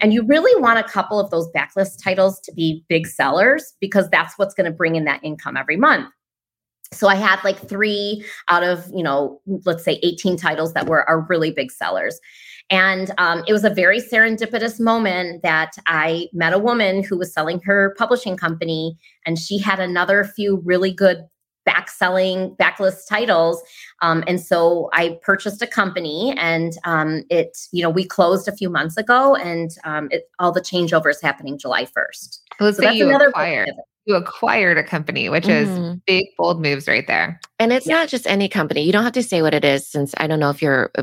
And 0.00 0.12
you 0.14 0.24
really 0.24 0.60
want 0.60 0.78
a 0.78 0.88
couple 0.88 1.18
of 1.18 1.30
those 1.30 1.50
backlist 1.50 2.02
titles 2.02 2.38
to 2.40 2.52
be 2.52 2.84
big 2.88 3.08
sellers 3.08 3.74
because 3.80 4.08
that's 4.08 4.38
what's 4.38 4.54
going 4.54 4.70
to 4.70 4.76
bring 4.76 4.94
in 4.94 5.04
that 5.04 5.22
income 5.24 5.56
every 5.56 5.76
month. 5.76 6.08
So 6.92 7.08
I 7.08 7.16
had 7.16 7.42
like 7.42 7.68
three 7.68 8.24
out 8.48 8.62
of, 8.62 8.88
you 8.94 9.02
know, 9.02 9.40
let's 9.64 9.82
say 9.82 9.98
18 10.04 10.36
titles 10.36 10.72
that 10.74 10.86
were 10.86 11.08
are 11.08 11.26
really 11.28 11.50
big 11.50 11.72
sellers. 11.72 12.20
And 12.70 13.12
um, 13.18 13.44
it 13.46 13.52
was 13.52 13.64
a 13.64 13.70
very 13.70 14.00
serendipitous 14.00 14.80
moment 14.80 15.42
that 15.42 15.72
I 15.86 16.28
met 16.32 16.52
a 16.52 16.58
woman 16.58 17.02
who 17.02 17.16
was 17.16 17.32
selling 17.32 17.60
her 17.60 17.94
publishing 17.96 18.36
company, 18.36 18.96
and 19.24 19.38
she 19.38 19.58
had 19.58 19.78
another 19.78 20.24
few 20.24 20.56
really 20.64 20.92
good 20.92 21.24
back 21.64 21.90
selling 21.90 22.56
backlist 22.56 23.08
titles. 23.08 23.62
Um, 24.02 24.22
and 24.26 24.40
so 24.40 24.88
i 24.92 25.18
purchased 25.22 25.60
a 25.62 25.66
company 25.66 26.34
and 26.38 26.76
um, 26.84 27.24
it 27.30 27.58
you 27.72 27.82
know 27.82 27.90
we 27.90 28.04
closed 28.04 28.46
a 28.46 28.52
few 28.52 28.70
months 28.70 28.96
ago 28.96 29.34
and 29.34 29.70
um, 29.84 30.08
it, 30.10 30.30
all 30.38 30.52
the 30.52 30.60
changeovers 30.60 31.20
happening 31.22 31.58
july 31.58 31.84
1st 31.84 32.38
let's 32.60 32.76
so 32.76 32.82
say 32.82 32.94
you 32.94 33.10
acquired 33.10 33.70
you 34.06 34.14
acquired 34.14 34.78
a 34.78 34.84
company 34.84 35.28
which 35.28 35.44
mm-hmm. 35.44 35.82
is 35.82 35.96
big 36.06 36.26
bold 36.38 36.60
moves 36.60 36.88
right 36.88 37.06
there 37.06 37.40
and 37.58 37.72
it's 37.72 37.86
yeah. 37.86 37.94
not 37.94 38.08
just 38.08 38.26
any 38.26 38.48
company 38.48 38.82
you 38.82 38.92
don't 38.92 39.04
have 39.04 39.12
to 39.12 39.22
say 39.22 39.42
what 39.42 39.54
it 39.54 39.64
is 39.64 39.86
since 39.86 40.14
i 40.18 40.26
don't 40.26 40.40
know 40.40 40.50
if 40.50 40.62
you're 40.62 40.90
uh, 40.96 41.02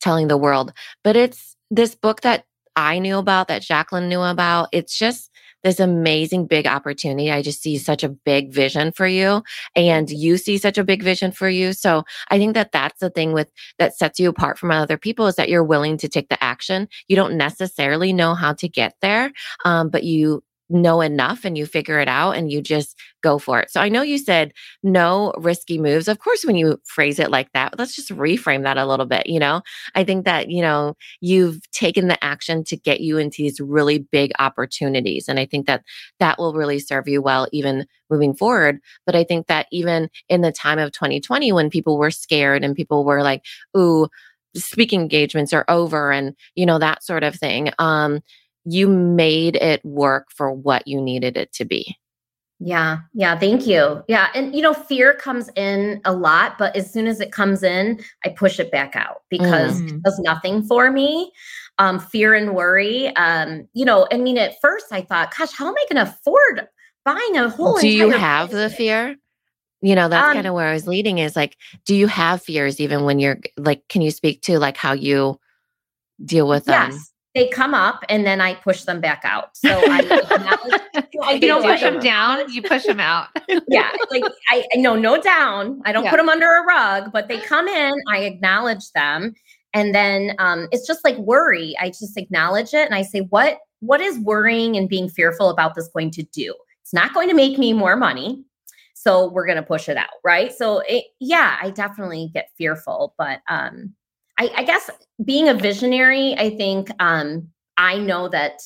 telling 0.00 0.28
the 0.28 0.38
world 0.38 0.72
but 1.02 1.16
it's 1.16 1.56
this 1.70 1.94
book 1.94 2.22
that 2.22 2.44
i 2.76 2.98
knew 2.98 3.18
about 3.18 3.48
that 3.48 3.62
jacqueline 3.62 4.08
knew 4.08 4.22
about 4.22 4.68
it's 4.72 4.96
just 4.96 5.30
this 5.64 5.80
amazing 5.80 6.46
big 6.46 6.66
opportunity. 6.66 7.32
I 7.32 7.42
just 7.42 7.62
see 7.62 7.78
such 7.78 8.04
a 8.04 8.08
big 8.08 8.52
vision 8.52 8.92
for 8.92 9.06
you 9.06 9.42
and 9.74 10.08
you 10.10 10.36
see 10.36 10.58
such 10.58 10.78
a 10.78 10.84
big 10.84 11.02
vision 11.02 11.32
for 11.32 11.48
you. 11.48 11.72
So 11.72 12.04
I 12.28 12.38
think 12.38 12.54
that 12.54 12.70
that's 12.70 13.00
the 13.00 13.10
thing 13.10 13.32
with 13.32 13.50
that 13.78 13.96
sets 13.96 14.20
you 14.20 14.28
apart 14.28 14.58
from 14.58 14.70
other 14.70 14.98
people 14.98 15.26
is 15.26 15.36
that 15.36 15.48
you're 15.48 15.64
willing 15.64 15.96
to 15.98 16.08
take 16.08 16.28
the 16.28 16.42
action. 16.44 16.86
You 17.08 17.16
don't 17.16 17.36
necessarily 17.36 18.12
know 18.12 18.34
how 18.34 18.52
to 18.52 18.68
get 18.68 18.94
there, 19.00 19.32
um, 19.64 19.88
but 19.88 20.04
you 20.04 20.44
know 20.74 21.00
enough 21.00 21.44
and 21.44 21.56
you 21.56 21.64
figure 21.66 21.98
it 21.98 22.08
out 22.08 22.32
and 22.32 22.50
you 22.50 22.60
just 22.60 22.98
go 23.22 23.38
for 23.38 23.60
it. 23.60 23.70
So 23.70 23.80
I 23.80 23.88
know 23.88 24.02
you 24.02 24.18
said 24.18 24.52
no 24.82 25.32
risky 25.38 25.78
moves. 25.78 26.08
Of 26.08 26.18
course, 26.18 26.44
when 26.44 26.56
you 26.56 26.80
phrase 26.84 27.18
it 27.18 27.30
like 27.30 27.50
that, 27.52 27.78
let's 27.78 27.96
just 27.96 28.10
reframe 28.10 28.64
that 28.64 28.76
a 28.76 28.86
little 28.86 29.06
bit. 29.06 29.26
You 29.26 29.40
know, 29.40 29.62
I 29.94 30.04
think 30.04 30.24
that, 30.26 30.50
you 30.50 30.60
know, 30.60 30.96
you've 31.20 31.60
taken 31.70 32.08
the 32.08 32.22
action 32.22 32.64
to 32.64 32.76
get 32.76 33.00
you 33.00 33.16
into 33.16 33.42
these 33.42 33.60
really 33.60 33.98
big 33.98 34.32
opportunities. 34.38 35.28
And 35.28 35.38
I 35.38 35.46
think 35.46 35.66
that 35.66 35.82
that 36.20 36.38
will 36.38 36.52
really 36.52 36.78
serve 36.78 37.08
you 37.08 37.22
well, 37.22 37.48
even 37.52 37.86
moving 38.10 38.34
forward. 38.34 38.80
But 39.06 39.16
I 39.16 39.24
think 39.24 39.46
that 39.46 39.66
even 39.72 40.10
in 40.28 40.42
the 40.42 40.52
time 40.52 40.78
of 40.78 40.92
2020, 40.92 41.52
when 41.52 41.70
people 41.70 41.98
were 41.98 42.10
scared 42.10 42.62
and 42.64 42.76
people 42.76 43.04
were 43.04 43.22
like, 43.22 43.44
ooh, 43.76 44.08
speaking 44.56 45.00
engagements 45.00 45.52
are 45.52 45.64
over 45.68 46.12
and, 46.12 46.34
you 46.54 46.66
know, 46.66 46.78
that 46.78 47.02
sort 47.02 47.24
of 47.24 47.34
thing. 47.34 47.70
Um, 47.78 48.20
you 48.64 48.88
made 48.88 49.56
it 49.56 49.84
work 49.84 50.28
for 50.30 50.52
what 50.52 50.86
you 50.86 51.00
needed 51.00 51.36
it 51.36 51.52
to 51.52 51.64
be. 51.64 51.96
Yeah. 52.60 52.98
Yeah. 53.12 53.38
Thank 53.38 53.66
you. 53.66 54.02
Yeah. 54.08 54.28
And, 54.34 54.54
you 54.54 54.62
know, 54.62 54.72
fear 54.72 55.14
comes 55.14 55.50
in 55.56 56.00
a 56.04 56.14
lot, 56.14 56.56
but 56.56 56.74
as 56.76 56.90
soon 56.90 57.06
as 57.06 57.20
it 57.20 57.32
comes 57.32 57.62
in, 57.62 58.00
I 58.24 58.30
push 58.30 58.58
it 58.58 58.70
back 58.70 58.96
out 58.96 59.22
because 59.28 59.82
mm. 59.82 59.90
it 59.90 60.02
does 60.02 60.18
nothing 60.20 60.62
for 60.62 60.90
me. 60.90 61.32
Um, 61.78 61.98
fear 61.98 62.32
and 62.32 62.54
worry. 62.54 63.14
Um, 63.16 63.68
you 63.74 63.84
know, 63.84 64.06
I 64.12 64.16
mean, 64.16 64.38
at 64.38 64.60
first 64.62 64.86
I 64.92 65.02
thought, 65.02 65.34
gosh, 65.36 65.52
how 65.52 65.66
am 65.66 65.74
I 65.74 65.84
going 65.92 66.06
to 66.06 66.12
afford 66.12 66.66
buying 67.04 67.36
a 67.36 67.50
whole 67.50 67.78
Do 67.78 67.88
you 67.88 68.10
have 68.10 68.50
business? 68.50 68.72
the 68.72 68.76
fear? 68.76 69.16
You 69.82 69.94
know, 69.94 70.08
that's 70.08 70.28
um, 70.28 70.34
kind 70.34 70.46
of 70.46 70.54
where 70.54 70.68
I 70.68 70.72
was 70.72 70.86
leading 70.86 71.18
is 71.18 71.36
like, 71.36 71.58
do 71.84 71.94
you 71.94 72.06
have 72.06 72.42
fears 72.42 72.80
even 72.80 73.04
when 73.04 73.18
you're 73.18 73.40
like, 73.58 73.86
can 73.88 74.00
you 74.00 74.10
speak 74.10 74.40
to 74.42 74.58
like 74.58 74.78
how 74.78 74.92
you 74.92 75.38
deal 76.24 76.48
with 76.48 76.64
them? 76.64 76.92
They 77.34 77.48
come 77.48 77.74
up 77.74 78.04
and 78.08 78.24
then 78.24 78.40
I 78.40 78.54
push 78.54 78.84
them 78.84 79.00
back 79.00 79.22
out. 79.24 79.56
So 79.56 79.68
I, 79.68 80.78
I 81.22 81.32
you 81.32 81.40
don't 81.40 81.62
push 81.62 81.80
them 81.80 81.98
down, 81.98 82.50
you 82.52 82.62
push 82.62 82.84
them 82.84 83.00
out. 83.00 83.28
yeah, 83.68 83.90
like 84.10 84.22
I 84.50 84.64
no 84.76 84.94
no 84.94 85.20
down. 85.20 85.82
I 85.84 85.92
don't 85.92 86.04
yeah. 86.04 86.10
put 86.10 86.18
them 86.18 86.28
under 86.28 86.46
a 86.46 86.64
rug, 86.64 87.10
but 87.12 87.28
they 87.28 87.38
come 87.38 87.66
in. 87.66 87.92
I 88.08 88.18
acknowledge 88.18 88.92
them, 88.92 89.34
and 89.72 89.94
then 89.94 90.36
um, 90.38 90.68
it's 90.70 90.86
just 90.86 91.04
like 91.04 91.16
worry. 91.18 91.74
I 91.80 91.88
just 91.88 92.16
acknowledge 92.16 92.72
it 92.72 92.86
and 92.86 92.94
I 92.94 93.02
say, 93.02 93.20
what 93.20 93.58
what 93.80 94.00
is 94.00 94.18
worrying 94.20 94.76
and 94.76 94.88
being 94.88 95.08
fearful 95.08 95.50
about 95.50 95.74
this 95.74 95.88
going 95.88 96.10
to 96.12 96.22
do? 96.22 96.54
It's 96.82 96.94
not 96.94 97.12
going 97.12 97.28
to 97.28 97.34
make 97.34 97.58
me 97.58 97.72
more 97.72 97.96
money. 97.96 98.44
So 98.94 99.28
we're 99.28 99.46
going 99.46 99.56
to 99.56 99.62
push 99.62 99.88
it 99.88 99.98
out, 99.98 100.08
right? 100.24 100.52
So 100.52 100.82
it, 100.88 101.04
yeah, 101.20 101.58
I 101.60 101.70
definitely 101.70 102.30
get 102.32 102.48
fearful, 102.56 103.14
but 103.18 103.40
um, 103.48 103.94
I, 104.38 104.50
I 104.56 104.64
guess 104.64 104.90
being 105.24 105.48
a 105.48 105.54
visionary, 105.54 106.34
I 106.36 106.50
think 106.50 106.90
um, 106.98 107.48
I 107.76 107.98
know 107.98 108.28
that 108.28 108.60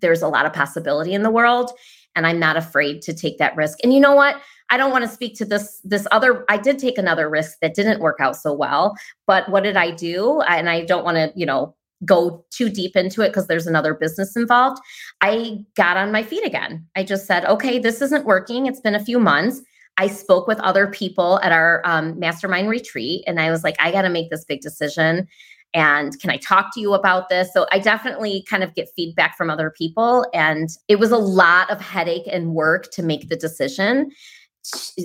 there's 0.00 0.22
a 0.22 0.28
lot 0.28 0.46
of 0.46 0.52
possibility 0.52 1.12
in 1.12 1.22
the 1.22 1.30
world, 1.30 1.70
and 2.16 2.26
I'm 2.26 2.38
not 2.38 2.56
afraid 2.56 3.02
to 3.02 3.14
take 3.14 3.38
that 3.38 3.56
risk. 3.56 3.78
And 3.82 3.92
you 3.92 4.00
know 4.00 4.14
what? 4.14 4.40
I 4.70 4.76
don't 4.76 4.92
want 4.92 5.04
to 5.04 5.10
speak 5.10 5.36
to 5.38 5.44
this 5.44 5.80
this 5.84 6.06
other 6.12 6.44
I 6.48 6.56
did 6.56 6.78
take 6.78 6.96
another 6.96 7.28
risk 7.28 7.58
that 7.60 7.74
didn't 7.74 8.00
work 8.00 8.18
out 8.20 8.36
so 8.36 8.52
well, 8.52 8.94
but 9.26 9.48
what 9.48 9.64
did 9.64 9.76
I 9.76 9.90
do? 9.90 10.40
And 10.42 10.70
I 10.70 10.84
don't 10.84 11.04
want 11.04 11.16
to, 11.16 11.32
you 11.34 11.44
know, 11.44 11.74
go 12.04 12.44
too 12.50 12.70
deep 12.70 12.96
into 12.96 13.20
it 13.22 13.28
because 13.28 13.46
there's 13.46 13.66
another 13.66 13.94
business 13.94 14.36
involved. 14.36 14.80
I 15.20 15.58
got 15.76 15.96
on 15.96 16.12
my 16.12 16.22
feet 16.22 16.46
again. 16.46 16.86
I 16.96 17.02
just 17.02 17.26
said, 17.26 17.44
"Okay, 17.44 17.78
this 17.78 18.00
isn't 18.00 18.24
working. 18.24 18.66
It's 18.66 18.80
been 18.80 18.94
a 18.94 19.04
few 19.04 19.18
months. 19.18 19.60
I 19.96 20.06
spoke 20.06 20.46
with 20.46 20.58
other 20.60 20.86
people 20.86 21.40
at 21.42 21.52
our 21.52 21.82
um, 21.84 22.18
mastermind 22.18 22.68
retreat, 22.68 23.24
and 23.26 23.40
I 23.40 23.50
was 23.50 23.62
like, 23.64 23.76
I 23.78 23.92
got 23.92 24.02
to 24.02 24.10
make 24.10 24.30
this 24.30 24.44
big 24.44 24.60
decision. 24.60 25.28
And 25.72 26.18
can 26.20 26.30
I 26.30 26.36
talk 26.38 26.74
to 26.74 26.80
you 26.80 26.94
about 26.94 27.28
this? 27.28 27.52
So 27.52 27.66
I 27.70 27.78
definitely 27.78 28.44
kind 28.48 28.64
of 28.64 28.74
get 28.74 28.88
feedback 28.96 29.36
from 29.36 29.50
other 29.50 29.70
people. 29.70 30.26
And 30.34 30.68
it 30.88 30.98
was 30.98 31.12
a 31.12 31.18
lot 31.18 31.70
of 31.70 31.80
headache 31.80 32.28
and 32.30 32.54
work 32.54 32.90
to 32.92 33.02
make 33.02 33.28
the 33.28 33.36
decision. 33.36 34.10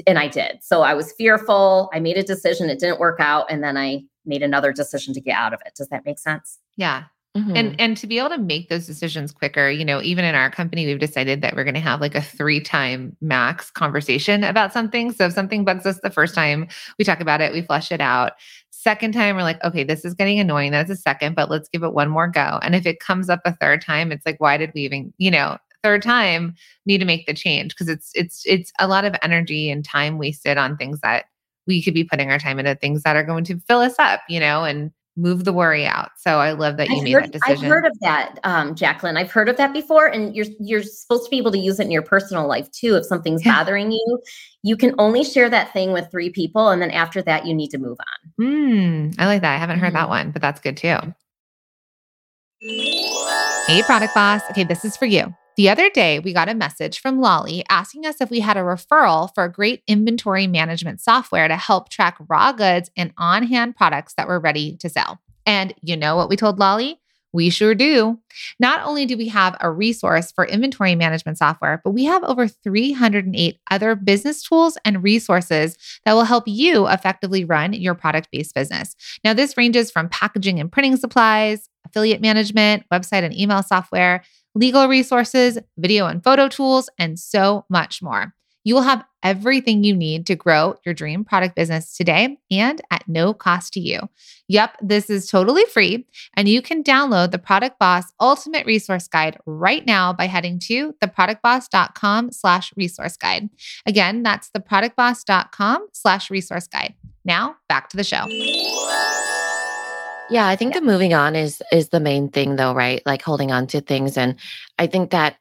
And 0.07 0.17
I 0.17 0.27
did. 0.27 0.59
So 0.61 0.81
I 0.81 0.95
was 0.95 1.13
fearful. 1.13 1.89
I 1.93 1.99
made 1.99 2.17
a 2.17 2.23
decision. 2.23 2.69
It 2.69 2.79
didn't 2.79 2.99
work 2.99 3.19
out. 3.19 3.45
And 3.49 3.63
then 3.63 3.77
I 3.77 4.03
made 4.25 4.41
another 4.41 4.73
decision 4.73 5.13
to 5.13 5.21
get 5.21 5.35
out 5.35 5.53
of 5.53 5.61
it. 5.65 5.73
Does 5.75 5.89
that 5.89 6.03
make 6.03 6.17
sense? 6.17 6.59
Yeah. 6.77 7.03
Mm-hmm. 7.35 7.57
And 7.57 7.81
and 7.81 7.97
to 7.97 8.07
be 8.07 8.17
able 8.17 8.29
to 8.29 8.37
make 8.37 8.69
those 8.69 8.87
decisions 8.87 9.33
quicker, 9.33 9.69
you 9.69 9.83
know, 9.83 10.01
even 10.01 10.23
in 10.23 10.35
our 10.35 10.49
company, 10.49 10.85
we've 10.85 10.99
decided 10.99 11.41
that 11.41 11.53
we're 11.53 11.65
going 11.65 11.73
to 11.73 11.81
have 11.81 11.99
like 11.99 12.15
a 12.15 12.21
three 12.21 12.61
time 12.61 13.15
max 13.19 13.69
conversation 13.69 14.43
about 14.43 14.71
something. 14.71 15.11
So 15.11 15.25
if 15.25 15.33
something 15.33 15.65
bugs 15.65 15.85
us 15.85 15.99
the 15.99 16.09
first 16.09 16.33
time, 16.33 16.67
we 16.97 17.03
talk 17.03 17.19
about 17.19 17.41
it, 17.41 17.51
we 17.51 17.61
flush 17.61 17.91
it 17.91 17.99
out. 17.99 18.33
Second 18.71 19.13
time, 19.13 19.35
we're 19.35 19.41
like, 19.41 19.61
okay, 19.65 19.83
this 19.83 20.05
is 20.05 20.13
getting 20.13 20.39
annoying. 20.39 20.71
That's 20.71 20.89
a 20.89 20.95
second, 20.95 21.35
but 21.35 21.49
let's 21.49 21.67
give 21.67 21.83
it 21.83 21.93
one 21.93 22.09
more 22.09 22.27
go. 22.27 22.59
And 22.61 22.73
if 22.73 22.85
it 22.85 22.99
comes 22.99 23.29
up 23.29 23.41
a 23.43 23.53
third 23.53 23.81
time, 23.81 24.11
it's 24.11 24.25
like, 24.25 24.39
why 24.39 24.55
did 24.57 24.71
we 24.73 24.81
even, 24.81 25.13
you 25.17 25.31
know, 25.31 25.57
third 25.83 26.03
time 26.03 26.55
need 26.85 26.99
to 26.99 27.05
make 27.05 27.27
the 27.27 27.33
change 27.33 27.75
because 27.75 27.89
it's 27.89 28.11
it's 28.15 28.43
it's 28.45 28.71
a 28.79 28.87
lot 28.87 29.05
of 29.05 29.13
energy 29.21 29.69
and 29.69 29.83
time 29.83 30.17
wasted 30.17 30.57
on 30.57 30.77
things 30.77 30.99
that 31.01 31.25
we 31.67 31.83
could 31.83 31.93
be 31.93 32.03
putting 32.03 32.31
our 32.31 32.39
time 32.39 32.59
into 32.59 32.75
things 32.75 33.03
that 33.03 33.15
are 33.15 33.23
going 33.23 33.43
to 33.43 33.59
fill 33.67 33.79
us 33.79 33.95
up, 33.99 34.21
you 34.29 34.39
know, 34.39 34.63
and 34.63 34.91
move 35.17 35.45
the 35.45 35.53
worry 35.53 35.85
out. 35.85 36.11
So 36.17 36.39
I 36.39 36.51
love 36.51 36.77
that 36.77 36.89
you 36.89 36.97
I've 36.97 37.03
made 37.03 37.13
heard, 37.13 37.23
that 37.25 37.31
decision. 37.31 37.65
I've 37.65 37.71
heard 37.71 37.85
of 37.85 37.99
that, 38.01 38.39
um, 38.43 38.75
Jacqueline. 38.75 39.17
I've 39.17 39.31
heard 39.31 39.49
of 39.49 39.57
that 39.57 39.73
before, 39.73 40.07
and 40.07 40.35
you're 40.35 40.47
you're 40.59 40.83
supposed 40.83 41.25
to 41.25 41.29
be 41.29 41.37
able 41.37 41.51
to 41.51 41.57
use 41.57 41.79
it 41.79 41.83
in 41.83 41.91
your 41.91 42.01
personal 42.01 42.47
life 42.47 42.69
too. 42.71 42.95
If 42.95 43.05
something's 43.05 43.43
bothering 43.43 43.91
you, 43.91 44.19
you 44.63 44.75
can 44.75 44.93
only 44.97 45.23
share 45.23 45.49
that 45.49 45.71
thing 45.73 45.91
with 45.91 46.09
three 46.11 46.29
people, 46.29 46.69
and 46.69 46.81
then 46.81 46.91
after 46.91 47.21
that, 47.23 47.45
you 47.45 47.53
need 47.53 47.69
to 47.69 47.77
move 47.77 47.97
on. 47.99 48.45
Mm, 48.45 49.15
I 49.17 49.25
like 49.27 49.41
that. 49.41 49.55
I 49.55 49.57
haven't 49.57 49.79
heard 49.79 49.87
mm-hmm. 49.87 49.95
that 49.95 50.09
one, 50.09 50.31
but 50.31 50.41
that's 50.41 50.59
good 50.59 50.77
too. 50.77 50.97
Hey, 52.61 53.83
product 53.83 54.13
boss. 54.13 54.41
Okay, 54.51 54.63
this 54.63 54.83
is 54.83 54.97
for 54.97 55.05
you. 55.05 55.33
The 55.57 55.69
other 55.69 55.89
day, 55.89 56.19
we 56.19 56.33
got 56.33 56.49
a 56.49 56.53
message 56.53 56.99
from 56.99 57.21
Lolly 57.21 57.63
asking 57.69 58.05
us 58.05 58.19
if 58.19 58.29
we 58.29 58.41
had 58.41 58.57
a 58.57 58.61
referral 58.61 59.33
for 59.33 59.45
a 59.45 59.51
great 59.51 59.83
inventory 59.87 60.47
management 60.47 60.99
software 60.99 61.47
to 61.47 61.55
help 61.55 61.87
track 61.87 62.17
raw 62.27 62.51
goods 62.51 62.91
and 62.97 63.13
on 63.17 63.43
hand 63.43 63.77
products 63.77 64.15
that 64.15 64.27
were 64.27 64.39
ready 64.39 64.75
to 64.77 64.89
sell. 64.89 65.21
And 65.45 65.73
you 65.81 65.95
know 65.95 66.17
what 66.17 66.27
we 66.27 66.35
told 66.35 66.59
Lolly? 66.59 66.99
We 67.31 67.49
sure 67.49 67.75
do. 67.75 68.19
Not 68.59 68.85
only 68.85 69.05
do 69.05 69.17
we 69.17 69.27
have 69.29 69.55
a 69.59 69.71
resource 69.71 70.31
for 70.31 70.45
inventory 70.45 70.95
management 70.95 71.37
software, 71.37 71.81
but 71.83 71.91
we 71.91 72.05
have 72.05 72.23
over 72.23 72.47
308 72.47 73.59
other 73.71 73.95
business 73.95 74.43
tools 74.43 74.77
and 74.83 75.03
resources 75.03 75.77
that 76.05 76.13
will 76.13 76.23
help 76.23 76.45
you 76.47 76.87
effectively 76.87 77.45
run 77.45 77.73
your 77.73 77.93
product 77.93 78.29
based 78.31 78.55
business. 78.55 78.95
Now, 79.23 79.33
this 79.33 79.57
ranges 79.57 79.91
from 79.91 80.09
packaging 80.09 80.59
and 80.59 80.71
printing 80.71 80.97
supplies, 80.97 81.69
affiliate 81.85 82.21
management, 82.21 82.83
website 82.91 83.23
and 83.23 83.37
email 83.37 83.63
software 83.63 84.23
legal 84.55 84.87
resources, 84.87 85.59
video 85.77 86.07
and 86.07 86.23
photo 86.23 86.47
tools, 86.47 86.89
and 86.97 87.19
so 87.19 87.65
much 87.69 88.01
more. 88.01 88.33
You 88.65 88.73
will 88.73 88.81
have 88.81 89.05
everything 89.21 89.83
you 89.83 89.95
need 89.95 90.25
to 90.25 90.35
grow 90.35 90.75
your 90.83 90.95
dream 90.95 91.23
product 91.23 91.55
business 91.55 91.95
today 91.95 92.37
and 92.49 92.81
at 92.89 93.07
no 93.07 93.31
cost 93.31 93.73
to 93.73 93.79
you. 93.79 93.99
Yep, 94.47 94.77
this 94.81 95.09
is 95.09 95.27
totally 95.27 95.65
free, 95.65 96.07
and 96.35 96.49
you 96.49 96.63
can 96.63 96.83
download 96.83 97.31
the 97.31 97.37
Product 97.37 97.77
Boss 97.77 98.05
Ultimate 98.19 98.65
Resource 98.65 99.07
Guide 99.07 99.37
right 99.45 99.85
now 99.85 100.13
by 100.13 100.25
heading 100.25 100.59
to 100.65 100.93
theproductboss.com 100.93 102.31
slash 102.31 102.73
resource 102.75 103.17
guide. 103.17 103.49
Again, 103.85 104.23
that's 104.23 104.49
theproductboss.com 104.49 105.87
slash 105.93 106.31
resource 106.31 106.67
guide. 106.67 106.95
Now 107.23 107.57
back 107.69 107.89
to 107.89 107.97
the 107.97 108.03
show. 108.03 108.25
Yeah, 110.27 110.47
I 110.47 110.55
think 110.55 110.73
the 110.73 110.81
moving 110.81 111.13
on 111.13 111.35
is 111.35 111.61
is 111.71 111.89
the 111.89 111.99
main 111.99 112.29
thing 112.29 112.55
though, 112.55 112.73
right? 112.73 113.01
Like 113.05 113.21
holding 113.21 113.51
on 113.51 113.67
to 113.67 113.81
things 113.81 114.17
and 114.17 114.35
I 114.79 114.87
think 114.87 115.11
that 115.11 115.37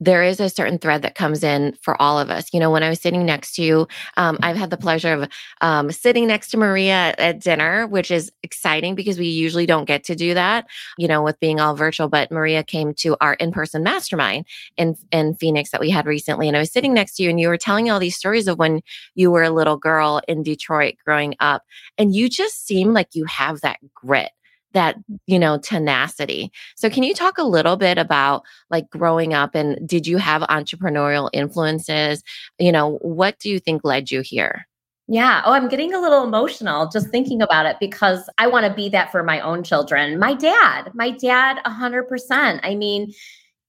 there 0.00 0.22
is 0.22 0.40
a 0.40 0.50
certain 0.50 0.78
thread 0.78 1.02
that 1.02 1.14
comes 1.14 1.42
in 1.42 1.76
for 1.80 2.00
all 2.00 2.18
of 2.18 2.30
us. 2.30 2.52
You 2.52 2.60
know, 2.60 2.70
when 2.70 2.82
I 2.82 2.88
was 2.88 3.00
sitting 3.00 3.24
next 3.24 3.54
to 3.54 3.62
you, 3.62 3.88
um, 4.16 4.38
I've 4.42 4.56
had 4.56 4.70
the 4.70 4.76
pleasure 4.76 5.12
of 5.12 5.28
um, 5.60 5.90
sitting 5.90 6.26
next 6.26 6.50
to 6.50 6.56
Maria 6.56 6.92
at, 6.92 7.18
at, 7.18 7.40
dinner, 7.40 7.86
which 7.86 8.10
is 8.10 8.30
exciting 8.42 8.94
because 8.94 9.18
we 9.18 9.26
usually 9.26 9.66
don't 9.66 9.86
get 9.86 10.04
to 10.04 10.14
do 10.14 10.34
that, 10.34 10.66
you 10.98 11.08
know, 11.08 11.22
with 11.22 11.38
being 11.40 11.60
all 11.60 11.74
virtual. 11.74 12.08
But 12.08 12.30
Maria 12.30 12.62
came 12.62 12.92
to 12.94 13.16
our 13.20 13.34
in 13.34 13.52
person 13.52 13.82
mastermind 13.82 14.46
in, 14.76 14.96
in 15.12 15.34
Phoenix 15.34 15.70
that 15.70 15.80
we 15.80 15.90
had 15.90 16.06
recently. 16.06 16.48
And 16.48 16.56
I 16.56 16.60
was 16.60 16.72
sitting 16.72 16.92
next 16.92 17.16
to 17.16 17.22
you 17.22 17.30
and 17.30 17.40
you 17.40 17.48
were 17.48 17.58
telling 17.58 17.90
all 17.90 17.98
these 17.98 18.16
stories 18.16 18.48
of 18.48 18.58
when 18.58 18.82
you 19.14 19.30
were 19.30 19.42
a 19.42 19.50
little 19.50 19.76
girl 19.76 20.20
in 20.28 20.42
Detroit 20.42 20.96
growing 21.04 21.34
up. 21.40 21.62
And 21.96 22.14
you 22.14 22.28
just 22.28 22.66
seem 22.66 22.92
like 22.92 23.14
you 23.14 23.24
have 23.26 23.60
that 23.62 23.78
grit 23.94 24.30
that 24.72 24.96
you 25.26 25.38
know 25.38 25.58
tenacity 25.58 26.50
so 26.76 26.90
can 26.90 27.02
you 27.02 27.14
talk 27.14 27.38
a 27.38 27.44
little 27.44 27.76
bit 27.76 27.98
about 27.98 28.42
like 28.70 28.88
growing 28.90 29.32
up 29.32 29.54
and 29.54 29.86
did 29.88 30.06
you 30.06 30.18
have 30.18 30.42
entrepreneurial 30.42 31.30
influences 31.32 32.22
you 32.58 32.72
know 32.72 32.98
what 32.98 33.38
do 33.38 33.48
you 33.48 33.58
think 33.58 33.82
led 33.84 34.10
you 34.10 34.20
here 34.20 34.66
yeah. 35.08 35.42
Oh, 35.44 35.52
I'm 35.52 35.68
getting 35.68 35.94
a 35.94 36.00
little 36.00 36.24
emotional 36.24 36.88
just 36.88 37.10
thinking 37.10 37.40
about 37.40 37.66
it 37.66 37.76
because 37.78 38.28
I 38.38 38.48
want 38.48 38.66
to 38.66 38.74
be 38.74 38.88
that 38.88 39.12
for 39.12 39.22
my 39.22 39.38
own 39.40 39.62
children. 39.62 40.18
My 40.18 40.34
dad, 40.34 40.90
my 40.94 41.10
dad, 41.10 41.58
100%. 41.64 42.60
I 42.62 42.74
mean, 42.74 43.12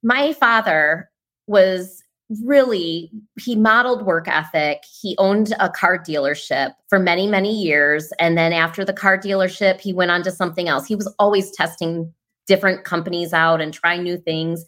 my 0.01 0.33
father 0.33 1.11
was 1.45 2.03
really 2.41 3.11
he 3.39 3.55
modeled 3.55 4.05
work 4.05 4.27
ethic. 4.27 4.83
He 5.01 5.15
owned 5.17 5.53
a 5.59 5.69
car 5.69 5.97
dealership 5.97 6.73
for 6.89 6.99
many 6.99 7.27
many 7.27 7.53
years. 7.53 8.11
And 8.19 8.37
then 8.37 8.53
after 8.53 8.83
the 8.83 8.93
car 8.93 9.17
dealership 9.17 9.79
he 9.79 9.93
went 9.93 10.11
on 10.11 10.23
to 10.23 10.31
something 10.31 10.67
else. 10.67 10.85
He 10.85 10.95
was 10.95 11.13
always 11.19 11.51
testing 11.51 12.13
different 12.45 12.83
companies 12.83 13.33
out 13.33 13.61
and 13.61 13.73
trying 13.73 14.03
new 14.03 14.17
things. 14.17 14.65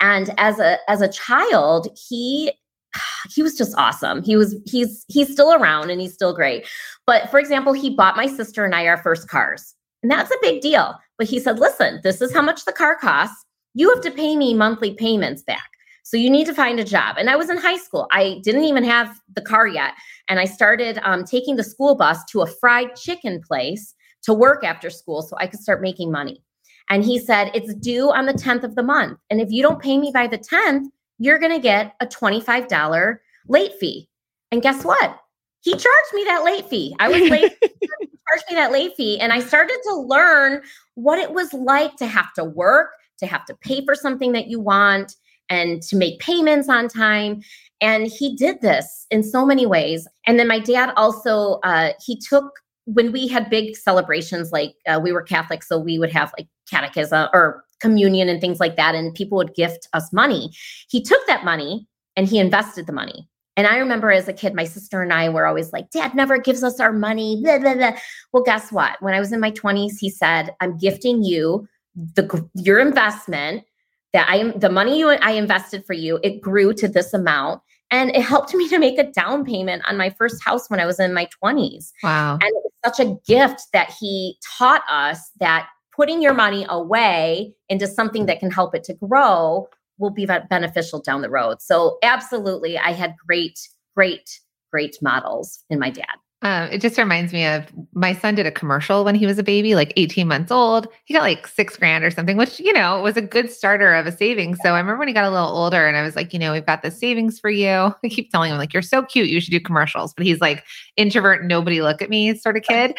And 0.00 0.34
as 0.38 0.58
a 0.58 0.78
as 0.88 1.00
a 1.00 1.08
child 1.08 1.88
he 2.08 2.52
he 3.34 3.42
was 3.42 3.56
just 3.56 3.74
awesome. 3.78 4.22
He 4.22 4.36
was 4.36 4.54
he's 4.66 5.04
he's 5.08 5.32
still 5.32 5.54
around 5.54 5.90
and 5.90 6.00
he's 6.00 6.14
still 6.14 6.34
great. 6.34 6.66
But 7.06 7.30
for 7.30 7.38
example 7.40 7.72
he 7.72 7.94
bought 7.94 8.16
my 8.16 8.26
sister 8.26 8.64
and 8.64 8.74
i 8.74 8.86
our 8.86 8.98
first 8.98 9.28
cars. 9.28 9.74
And 10.02 10.12
that's 10.12 10.30
a 10.30 10.38
big 10.42 10.60
deal. 10.60 10.94
But 11.16 11.26
he 11.26 11.40
said 11.40 11.58
listen 11.58 12.00
this 12.02 12.20
is 12.20 12.34
how 12.34 12.42
much 12.42 12.66
the 12.66 12.72
car 12.72 12.96
costs. 12.96 13.46
You 13.72 13.88
have 13.94 14.02
to 14.02 14.10
pay 14.10 14.36
me 14.36 14.52
monthly 14.52 14.92
payments 14.92 15.42
back 15.42 15.70
so 16.08 16.16
you 16.16 16.30
need 16.30 16.46
to 16.46 16.54
find 16.54 16.80
a 16.80 16.84
job. 16.84 17.16
And 17.18 17.28
I 17.28 17.36
was 17.36 17.50
in 17.50 17.58
high 17.58 17.76
school. 17.76 18.06
I 18.10 18.40
didn't 18.42 18.64
even 18.64 18.82
have 18.82 19.20
the 19.36 19.42
car 19.42 19.66
yet. 19.66 19.92
And 20.26 20.40
I 20.40 20.46
started 20.46 20.98
um, 21.02 21.22
taking 21.22 21.56
the 21.56 21.62
school 21.62 21.96
bus 21.96 22.24
to 22.30 22.40
a 22.40 22.46
fried 22.46 22.96
chicken 22.96 23.42
place 23.46 23.94
to 24.22 24.32
work 24.32 24.64
after 24.64 24.88
school 24.88 25.20
so 25.20 25.36
I 25.38 25.46
could 25.46 25.60
start 25.60 25.82
making 25.82 26.10
money. 26.10 26.42
And 26.88 27.04
he 27.04 27.18
said, 27.18 27.50
It's 27.52 27.74
due 27.74 28.10
on 28.10 28.24
the 28.24 28.32
10th 28.32 28.64
of 28.64 28.74
the 28.74 28.82
month. 28.82 29.18
And 29.28 29.38
if 29.38 29.50
you 29.50 29.62
don't 29.62 29.82
pay 29.82 29.98
me 29.98 30.10
by 30.10 30.26
the 30.26 30.38
10th, 30.38 30.86
you're 31.18 31.38
going 31.38 31.52
to 31.52 31.58
get 31.58 31.94
a 32.00 32.06
$25 32.06 33.18
late 33.48 33.74
fee. 33.78 34.08
And 34.50 34.62
guess 34.62 34.86
what? 34.86 35.18
He 35.60 35.72
charged 35.72 36.14
me 36.14 36.24
that 36.24 36.42
late 36.42 36.70
fee. 36.70 36.96
I 36.98 37.08
was 37.08 37.28
late. 37.28 37.52
charged 37.60 38.44
me 38.48 38.54
that 38.54 38.72
late 38.72 38.94
fee. 38.96 39.20
And 39.20 39.30
I 39.30 39.40
started 39.40 39.78
to 39.84 39.94
learn 39.94 40.62
what 40.94 41.18
it 41.18 41.34
was 41.34 41.52
like 41.52 41.96
to 41.96 42.06
have 42.06 42.32
to 42.36 42.44
work, 42.44 42.92
to 43.18 43.26
have 43.26 43.44
to 43.44 43.54
pay 43.56 43.84
for 43.84 43.94
something 43.94 44.32
that 44.32 44.46
you 44.46 44.58
want, 44.58 45.14
and 45.48 45.82
to 45.82 45.96
make 45.96 46.20
payments 46.20 46.68
on 46.68 46.88
time. 46.88 47.42
And 47.80 48.06
he 48.06 48.34
did 48.34 48.60
this 48.60 49.06
in 49.10 49.22
so 49.22 49.46
many 49.46 49.66
ways. 49.66 50.06
And 50.26 50.38
then 50.38 50.48
my 50.48 50.58
dad 50.58 50.92
also, 50.96 51.60
uh, 51.62 51.92
he 52.04 52.18
took, 52.18 52.52
when 52.86 53.12
we 53.12 53.28
had 53.28 53.50
big 53.50 53.76
celebrations, 53.76 54.50
like 54.52 54.74
uh, 54.86 55.00
we 55.02 55.12
were 55.12 55.22
Catholic, 55.22 55.62
so 55.62 55.78
we 55.78 55.98
would 55.98 56.12
have 56.12 56.32
like 56.38 56.48
catechism 56.70 57.28
or 57.32 57.64
communion 57.80 58.28
and 58.28 58.40
things 58.40 58.60
like 58.60 58.76
that, 58.76 58.94
and 58.94 59.14
people 59.14 59.38
would 59.38 59.54
gift 59.54 59.88
us 59.92 60.12
money. 60.12 60.50
He 60.88 61.02
took 61.02 61.24
that 61.26 61.44
money 61.44 61.86
and 62.16 62.26
he 62.26 62.38
invested 62.38 62.86
the 62.86 62.92
money. 62.92 63.28
And 63.56 63.66
I 63.66 63.78
remember 63.78 64.12
as 64.12 64.28
a 64.28 64.32
kid, 64.32 64.54
my 64.54 64.64
sister 64.64 65.02
and 65.02 65.12
I 65.12 65.28
were 65.28 65.46
always 65.46 65.72
like, 65.72 65.90
Dad 65.90 66.14
never 66.14 66.38
gives 66.38 66.62
us 66.62 66.78
our 66.78 66.92
money. 66.92 67.40
Blah, 67.42 67.58
blah, 67.58 67.74
blah. 67.74 67.98
Well, 68.32 68.44
guess 68.44 68.70
what? 68.70 68.96
When 69.00 69.14
I 69.14 69.20
was 69.20 69.32
in 69.32 69.40
my 69.40 69.50
20s, 69.50 69.98
he 69.98 70.10
said, 70.10 70.54
I'm 70.60 70.76
gifting 70.76 71.24
you 71.24 71.66
the 72.14 72.48
your 72.54 72.78
investment 72.78 73.64
that 74.12 74.28
I 74.28 74.36
am 74.36 74.58
the 74.58 74.70
money 74.70 74.98
you 74.98 75.08
I 75.08 75.32
invested 75.32 75.84
for 75.84 75.92
you, 75.92 76.18
it 76.22 76.40
grew 76.40 76.72
to 76.74 76.88
this 76.88 77.12
amount. 77.12 77.62
And 77.90 78.10
it 78.10 78.22
helped 78.22 78.54
me 78.60 78.68
to 78.68 78.78
make 78.78 78.98
a 78.98 79.10
down 79.10 79.44
payment 79.44 79.82
on 79.88 79.96
my 79.96 80.10
first 80.10 80.42
house 80.44 80.68
when 80.68 80.80
I 80.80 80.86
was 80.86 81.00
in 81.00 81.14
my 81.14 81.28
20s. 81.42 81.92
Wow. 82.02 82.34
And 82.34 82.42
it 82.42 82.54
was 82.54 82.72
such 82.84 83.06
a 83.06 83.16
gift 83.26 83.62
that 83.72 83.90
he 83.98 84.38
taught 84.58 84.82
us 84.90 85.30
that 85.40 85.68
putting 85.94 86.22
your 86.22 86.34
money 86.34 86.64
away 86.68 87.54
into 87.68 87.86
something 87.86 88.26
that 88.26 88.40
can 88.40 88.50
help 88.50 88.74
it 88.74 88.84
to 88.84 88.94
grow 88.94 89.68
will 89.98 90.10
be 90.10 90.26
beneficial 90.26 91.00
down 91.00 91.22
the 91.22 91.30
road. 91.30 91.60
So, 91.60 91.98
absolutely, 92.04 92.78
I 92.78 92.92
had 92.92 93.14
great, 93.26 93.58
great, 93.96 94.40
great 94.70 94.96
models 95.02 95.64
in 95.70 95.80
my 95.80 95.90
dad. 95.90 96.06
Um, 96.42 96.68
it 96.70 96.80
just 96.80 96.96
reminds 96.96 97.32
me 97.32 97.44
of 97.44 97.66
my 97.94 98.12
son 98.12 98.36
did 98.36 98.46
a 98.46 98.52
commercial 98.52 99.04
when 99.04 99.16
he 99.16 99.26
was 99.26 99.38
a 99.38 99.42
baby, 99.42 99.74
like 99.74 99.92
18 99.96 100.28
months 100.28 100.52
old. 100.52 100.86
He 101.04 101.12
got 101.12 101.22
like 101.22 101.48
six 101.48 101.76
grand 101.76 102.04
or 102.04 102.12
something, 102.12 102.36
which, 102.36 102.60
you 102.60 102.72
know, 102.72 103.02
was 103.02 103.16
a 103.16 103.22
good 103.22 103.50
starter 103.50 103.92
of 103.92 104.06
a 104.06 104.12
savings. 104.12 104.58
So 104.62 104.74
I 104.74 104.78
remember 104.78 105.00
when 105.00 105.08
he 105.08 105.14
got 105.14 105.24
a 105.24 105.30
little 105.30 105.48
older 105.48 105.88
and 105.88 105.96
I 105.96 106.02
was 106.02 106.14
like, 106.14 106.32
you 106.32 106.38
know, 106.38 106.52
we've 106.52 106.64
got 106.64 106.82
the 106.82 106.92
savings 106.92 107.40
for 107.40 107.50
you. 107.50 107.68
I 108.04 108.08
keep 108.08 108.30
telling 108.30 108.52
him, 108.52 108.58
like, 108.58 108.72
you're 108.72 108.82
so 108.82 109.02
cute. 109.02 109.28
You 109.28 109.40
should 109.40 109.50
do 109.50 109.58
commercials. 109.58 110.14
But 110.14 110.26
he's 110.26 110.40
like, 110.40 110.64
introvert, 110.96 111.44
nobody 111.44 111.82
look 111.82 112.02
at 112.02 112.10
me 112.10 112.36
sort 112.36 112.56
of 112.56 112.62
kid. 112.62 112.96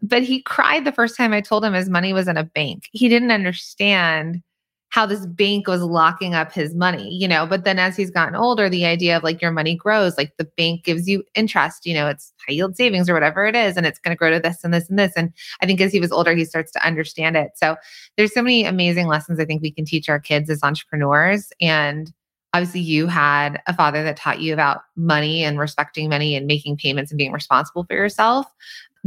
But 0.00 0.22
he 0.22 0.40
cried 0.40 0.86
the 0.86 0.92
first 0.92 1.14
time 1.14 1.34
I 1.34 1.42
told 1.42 1.66
him 1.66 1.74
his 1.74 1.90
money 1.90 2.14
was 2.14 2.26
in 2.26 2.38
a 2.38 2.44
bank. 2.44 2.88
He 2.92 3.10
didn't 3.10 3.32
understand 3.32 4.42
how 4.90 5.04
this 5.04 5.26
bank 5.26 5.68
was 5.68 5.82
locking 5.82 6.34
up 6.34 6.52
his 6.52 6.74
money, 6.74 7.14
you 7.14 7.28
know. 7.28 7.46
But 7.46 7.64
then 7.64 7.78
as 7.78 7.96
he's 7.96 8.10
gotten 8.10 8.34
older, 8.34 8.68
the 8.68 8.86
idea 8.86 9.16
of 9.16 9.22
like 9.22 9.42
your 9.42 9.50
money 9.50 9.74
grows, 9.76 10.16
like 10.16 10.36
the 10.38 10.44
bank 10.56 10.84
gives 10.84 11.06
you 11.06 11.24
interest, 11.34 11.84
you 11.84 11.94
know, 11.94 12.08
it's 12.08 12.32
high 12.46 12.54
yield 12.54 12.76
savings 12.76 13.08
or 13.08 13.14
whatever 13.14 13.46
it 13.46 13.54
is, 13.54 13.76
and 13.76 13.84
it's 13.84 13.98
going 13.98 14.14
to 14.14 14.18
grow 14.18 14.30
to 14.30 14.40
this 14.40 14.64
and 14.64 14.72
this 14.72 14.88
and 14.88 14.98
this. 14.98 15.12
And 15.14 15.32
I 15.60 15.66
think 15.66 15.80
as 15.80 15.92
he 15.92 16.00
was 16.00 16.12
older, 16.12 16.34
he 16.34 16.44
starts 16.44 16.72
to 16.72 16.86
understand 16.86 17.36
it. 17.36 17.52
So 17.56 17.76
there's 18.16 18.32
so 18.32 18.42
many 18.42 18.64
amazing 18.64 19.08
lessons 19.08 19.38
I 19.38 19.44
think 19.44 19.62
we 19.62 19.70
can 19.70 19.84
teach 19.84 20.08
our 20.08 20.20
kids 20.20 20.48
as 20.48 20.62
entrepreneurs. 20.62 21.52
And 21.60 22.12
obviously, 22.54 22.80
you 22.80 23.08
had 23.08 23.60
a 23.66 23.74
father 23.74 24.02
that 24.04 24.16
taught 24.16 24.40
you 24.40 24.54
about 24.54 24.80
money 24.96 25.44
and 25.44 25.58
respecting 25.58 26.08
money 26.08 26.34
and 26.34 26.46
making 26.46 26.78
payments 26.78 27.10
and 27.10 27.18
being 27.18 27.32
responsible 27.32 27.84
for 27.84 27.94
yourself. 27.94 28.46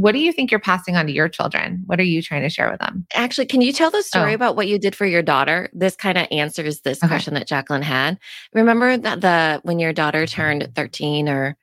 What 0.02 0.12
do 0.12 0.18
you 0.18 0.32
think 0.32 0.50
you're 0.50 0.58
passing 0.58 0.96
on 0.96 1.06
to 1.06 1.12
your 1.12 1.28
children? 1.28 1.84
What 1.86 2.00
are 2.00 2.04
you 2.04 2.22
trying 2.22 2.42
to 2.42 2.48
share 2.48 2.68
with 2.68 2.80
them? 2.80 3.06
Actually, 3.14 3.46
can 3.46 3.60
you 3.60 3.72
tell 3.72 3.92
the 3.92 4.02
story 4.02 4.32
oh. 4.32 4.34
about 4.34 4.56
what 4.56 4.66
you 4.66 4.76
did 4.76 4.96
for 4.96 5.06
your 5.06 5.22
daughter? 5.22 5.70
This 5.72 5.94
kind 5.94 6.18
of 6.18 6.26
answers 6.32 6.80
this 6.80 6.98
okay. 6.98 7.06
question 7.06 7.34
that 7.34 7.46
Jacqueline 7.46 7.82
had. 7.82 8.18
Remember 8.52 8.96
that 8.96 9.20
the 9.20 9.60
when 9.62 9.78
your 9.78 9.92
daughter 9.92 10.26
turned 10.26 10.68
13 10.74 11.28
or 11.28 11.56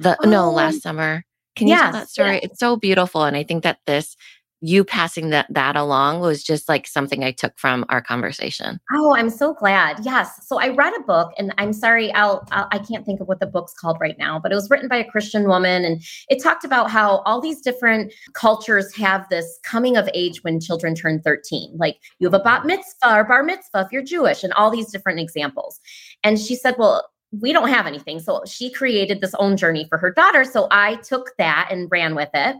the 0.00 0.16
oh. 0.24 0.28
no 0.28 0.50
last 0.50 0.74
um, 0.74 0.80
summer. 0.80 1.24
Can 1.54 1.68
you 1.68 1.74
yes, 1.74 1.82
tell 1.82 1.92
that 1.92 2.08
story? 2.08 2.40
It's 2.42 2.58
so 2.58 2.74
beautiful. 2.74 3.22
And 3.22 3.36
I 3.36 3.44
think 3.44 3.62
that 3.62 3.78
this 3.86 4.16
you 4.64 4.82
passing 4.82 5.28
that 5.28 5.46
that 5.50 5.76
along 5.76 6.20
was 6.20 6.42
just 6.42 6.70
like 6.70 6.86
something 6.86 7.22
I 7.22 7.32
took 7.32 7.52
from 7.58 7.84
our 7.90 8.00
conversation. 8.00 8.80
Oh, 8.94 9.14
I'm 9.14 9.28
so 9.28 9.52
glad. 9.52 9.98
Yes. 10.02 10.46
So 10.46 10.58
I 10.58 10.70
read 10.70 10.94
a 10.98 11.02
book, 11.02 11.32
and 11.36 11.52
I'm 11.58 11.74
sorry, 11.74 12.10
I'll, 12.14 12.48
I'll 12.50 12.66
I 12.72 12.78
can't 12.78 13.04
think 13.04 13.20
of 13.20 13.28
what 13.28 13.40
the 13.40 13.46
book's 13.46 13.74
called 13.74 13.98
right 14.00 14.16
now, 14.18 14.38
but 14.38 14.52
it 14.52 14.54
was 14.54 14.70
written 14.70 14.88
by 14.88 14.96
a 14.96 15.10
Christian 15.10 15.48
woman, 15.48 15.84
and 15.84 16.02
it 16.30 16.42
talked 16.42 16.64
about 16.64 16.90
how 16.90 17.18
all 17.26 17.42
these 17.42 17.60
different 17.60 18.14
cultures 18.32 18.94
have 18.94 19.28
this 19.28 19.58
coming 19.64 19.98
of 19.98 20.08
age 20.14 20.42
when 20.42 20.60
children 20.60 20.94
turn 20.94 21.20
13. 21.20 21.76
Like 21.76 21.98
you 22.18 22.26
have 22.26 22.40
a 22.40 22.42
bat 22.42 22.64
mitzvah 22.64 23.16
or 23.18 23.24
bar 23.24 23.42
mitzvah 23.42 23.82
if 23.82 23.92
you're 23.92 24.02
Jewish, 24.02 24.42
and 24.42 24.52
all 24.54 24.70
these 24.70 24.90
different 24.90 25.20
examples. 25.20 25.78
And 26.22 26.38
she 26.38 26.56
said, 26.56 26.76
well 26.78 27.10
we 27.40 27.52
don't 27.52 27.68
have 27.68 27.86
anything. 27.86 28.20
So 28.20 28.42
she 28.46 28.70
created 28.70 29.20
this 29.20 29.34
own 29.34 29.56
journey 29.56 29.86
for 29.88 29.98
her 29.98 30.12
daughter. 30.12 30.44
So 30.44 30.68
I 30.70 30.96
took 30.96 31.32
that 31.38 31.68
and 31.70 31.88
ran 31.90 32.14
with 32.14 32.30
it. 32.34 32.56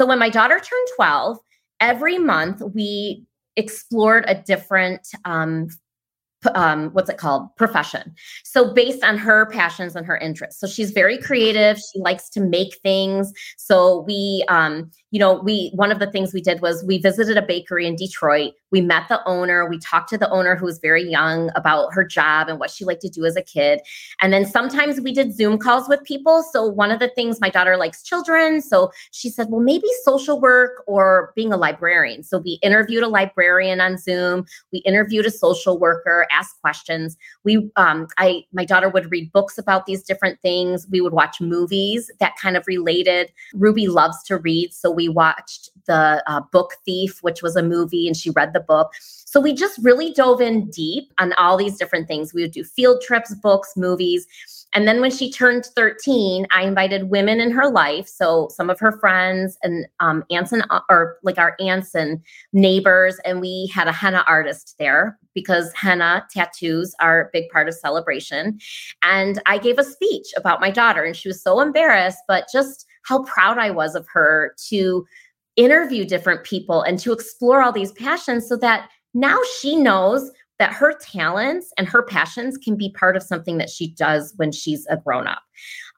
So 0.00 0.06
when 0.06 0.18
my 0.18 0.30
daughter 0.30 0.54
turned 0.54 0.88
12, 0.96 1.36
every 1.78 2.16
month 2.16 2.62
we 2.74 3.26
explored 3.56 4.24
a 4.26 4.34
different 4.34 5.06
um, 5.26 5.68
um, 6.54 6.90
what's 6.90 7.10
it 7.10 7.18
called? 7.18 7.54
Profession. 7.56 8.14
So 8.44 8.72
based 8.72 9.04
on 9.04 9.18
her 9.18 9.46
passions 9.46 9.94
and 9.96 10.06
her 10.06 10.16
interests. 10.16 10.60
So 10.60 10.66
she's 10.66 10.90
very 10.90 11.18
creative. 11.18 11.78
She 11.78 12.00
likes 12.00 12.28
to 12.30 12.40
make 12.40 12.78
things. 12.82 13.32
So 13.56 14.04
we 14.06 14.44
um, 14.48 14.90
you 15.10 15.18
know 15.18 15.34
we 15.34 15.70
one 15.74 15.92
of 15.92 15.98
the 15.98 16.10
things 16.10 16.32
we 16.32 16.40
did 16.40 16.60
was 16.60 16.84
we 16.84 16.98
visited 16.98 17.36
a 17.36 17.42
bakery 17.42 17.86
in 17.86 17.96
detroit. 17.96 18.52
We 18.70 18.80
met 18.80 19.08
the 19.08 19.20
owner. 19.26 19.68
We 19.68 19.78
talked 19.78 20.08
to 20.10 20.18
the 20.18 20.30
owner 20.30 20.54
who 20.56 20.64
was 20.64 20.78
very 20.78 21.02
young 21.02 21.50
about 21.56 21.92
her 21.92 22.04
job 22.04 22.48
and 22.48 22.60
what 22.60 22.70
she 22.70 22.84
liked 22.84 23.00
to 23.02 23.08
do 23.08 23.24
as 23.24 23.36
a 23.36 23.42
kid. 23.42 23.80
And 24.20 24.32
then 24.32 24.46
sometimes 24.46 25.00
we 25.00 25.12
did 25.12 25.34
zoom 25.34 25.58
calls 25.58 25.88
with 25.88 26.04
people. 26.04 26.44
So 26.52 26.66
one 26.66 26.92
of 26.92 27.00
the 27.00 27.08
things 27.08 27.40
my 27.40 27.50
daughter 27.50 27.76
likes 27.76 28.02
children. 28.02 28.62
So 28.62 28.92
she 29.10 29.28
said 29.28 29.48
well 29.50 29.60
maybe 29.60 29.86
social 30.04 30.40
work 30.40 30.84
or 30.86 31.32
being 31.34 31.52
a 31.52 31.56
librarian. 31.56 32.22
So 32.22 32.38
we 32.38 32.58
interviewed 32.62 33.02
a 33.02 33.08
librarian 33.08 33.80
on 33.80 33.98
zoom. 33.98 34.46
We 34.72 34.78
interviewed 34.80 35.26
a 35.26 35.30
social 35.30 35.78
worker 35.78 36.26
ask 36.30 36.60
questions. 36.60 37.16
We, 37.44 37.70
um, 37.76 38.06
I, 38.18 38.44
my 38.52 38.64
daughter 38.64 38.88
would 38.88 39.10
read 39.10 39.32
books 39.32 39.58
about 39.58 39.86
these 39.86 40.02
different 40.02 40.40
things. 40.40 40.86
We 40.90 41.00
would 41.00 41.12
watch 41.12 41.40
movies 41.40 42.10
that 42.20 42.36
kind 42.36 42.56
of 42.56 42.66
related. 42.66 43.32
Ruby 43.54 43.88
loves 43.88 44.22
to 44.24 44.38
read, 44.38 44.72
so 44.72 44.90
we 44.90 45.08
watched 45.08 45.70
the 45.86 46.22
uh, 46.26 46.40
Book 46.52 46.74
Thief, 46.84 47.22
which 47.22 47.42
was 47.42 47.56
a 47.56 47.62
movie, 47.62 48.06
and 48.06 48.16
she 48.16 48.30
read 48.30 48.52
the 48.52 48.60
book. 48.60 48.92
So 49.00 49.40
we 49.40 49.52
just 49.52 49.78
really 49.82 50.12
dove 50.12 50.40
in 50.40 50.70
deep 50.70 51.12
on 51.18 51.32
all 51.34 51.56
these 51.56 51.76
different 51.76 52.08
things. 52.08 52.34
We 52.34 52.42
would 52.42 52.50
do 52.52 52.64
field 52.64 53.00
trips, 53.00 53.34
books, 53.34 53.74
movies. 53.76 54.26
And 54.72 54.86
then 54.86 55.00
when 55.00 55.10
she 55.10 55.32
turned 55.32 55.66
13, 55.66 56.46
I 56.50 56.62
invited 56.62 57.10
women 57.10 57.40
in 57.40 57.50
her 57.50 57.68
life. 57.68 58.06
So 58.06 58.48
some 58.52 58.70
of 58.70 58.78
her 58.78 58.92
friends 58.92 59.58
and 59.62 59.86
um, 59.98 60.24
aunts 60.30 60.52
and, 60.52 60.64
uh, 60.70 60.80
or 60.88 61.18
like 61.22 61.38
our 61.38 61.56
aunts 61.60 61.94
and 61.94 62.20
neighbors. 62.52 63.18
And 63.24 63.40
we 63.40 63.70
had 63.74 63.88
a 63.88 63.92
henna 63.92 64.24
artist 64.28 64.76
there 64.78 65.18
because 65.34 65.72
henna 65.74 66.26
tattoos 66.30 66.94
are 67.00 67.22
a 67.22 67.30
big 67.32 67.48
part 67.50 67.68
of 67.68 67.74
celebration. 67.74 68.58
And 69.02 69.42
I 69.46 69.58
gave 69.58 69.78
a 69.78 69.84
speech 69.84 70.28
about 70.36 70.60
my 70.60 70.70
daughter, 70.70 71.02
and 71.02 71.16
she 71.16 71.28
was 71.28 71.42
so 71.42 71.60
embarrassed, 71.60 72.18
but 72.28 72.46
just 72.52 72.86
how 73.02 73.24
proud 73.24 73.58
I 73.58 73.70
was 73.70 73.94
of 73.94 74.06
her 74.12 74.54
to 74.68 75.06
interview 75.56 76.04
different 76.04 76.44
people 76.44 76.82
and 76.82 76.98
to 77.00 77.12
explore 77.12 77.62
all 77.62 77.72
these 77.72 77.92
passions 77.92 78.48
so 78.48 78.56
that 78.56 78.88
now 79.14 79.38
she 79.58 79.76
knows 79.76 80.30
that 80.60 80.74
her 80.74 80.92
talents 80.92 81.72
and 81.78 81.88
her 81.88 82.02
passions 82.02 82.58
can 82.58 82.76
be 82.76 82.92
part 82.92 83.16
of 83.16 83.22
something 83.22 83.56
that 83.56 83.70
she 83.70 83.88
does 83.92 84.34
when 84.36 84.52
she's 84.52 84.86
a 84.90 84.96
grown 84.98 85.26
up. 85.26 85.42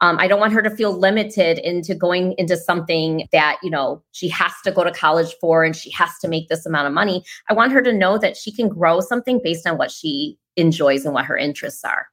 Um, 0.00 0.18
I 0.20 0.28
don't 0.28 0.38
want 0.38 0.52
her 0.52 0.62
to 0.62 0.70
feel 0.70 0.96
limited 0.96 1.58
into 1.58 1.96
going 1.96 2.34
into 2.38 2.56
something 2.56 3.28
that, 3.32 3.58
you 3.62 3.70
know, 3.70 4.02
she 4.12 4.28
has 4.28 4.52
to 4.64 4.70
go 4.70 4.84
to 4.84 4.92
college 4.92 5.34
for 5.40 5.64
and 5.64 5.74
she 5.74 5.90
has 5.90 6.10
to 6.20 6.28
make 6.28 6.48
this 6.48 6.64
amount 6.64 6.86
of 6.86 6.92
money. 6.92 7.24
I 7.50 7.54
want 7.54 7.72
her 7.72 7.82
to 7.82 7.92
know 7.92 8.18
that 8.18 8.36
she 8.36 8.52
can 8.52 8.68
grow 8.68 9.00
something 9.00 9.40
based 9.42 9.66
on 9.66 9.78
what 9.78 9.90
she 9.90 10.38
enjoys 10.56 11.04
and 11.04 11.12
what 11.12 11.24
her 11.24 11.36
interests 11.36 11.84
are. 11.84 12.06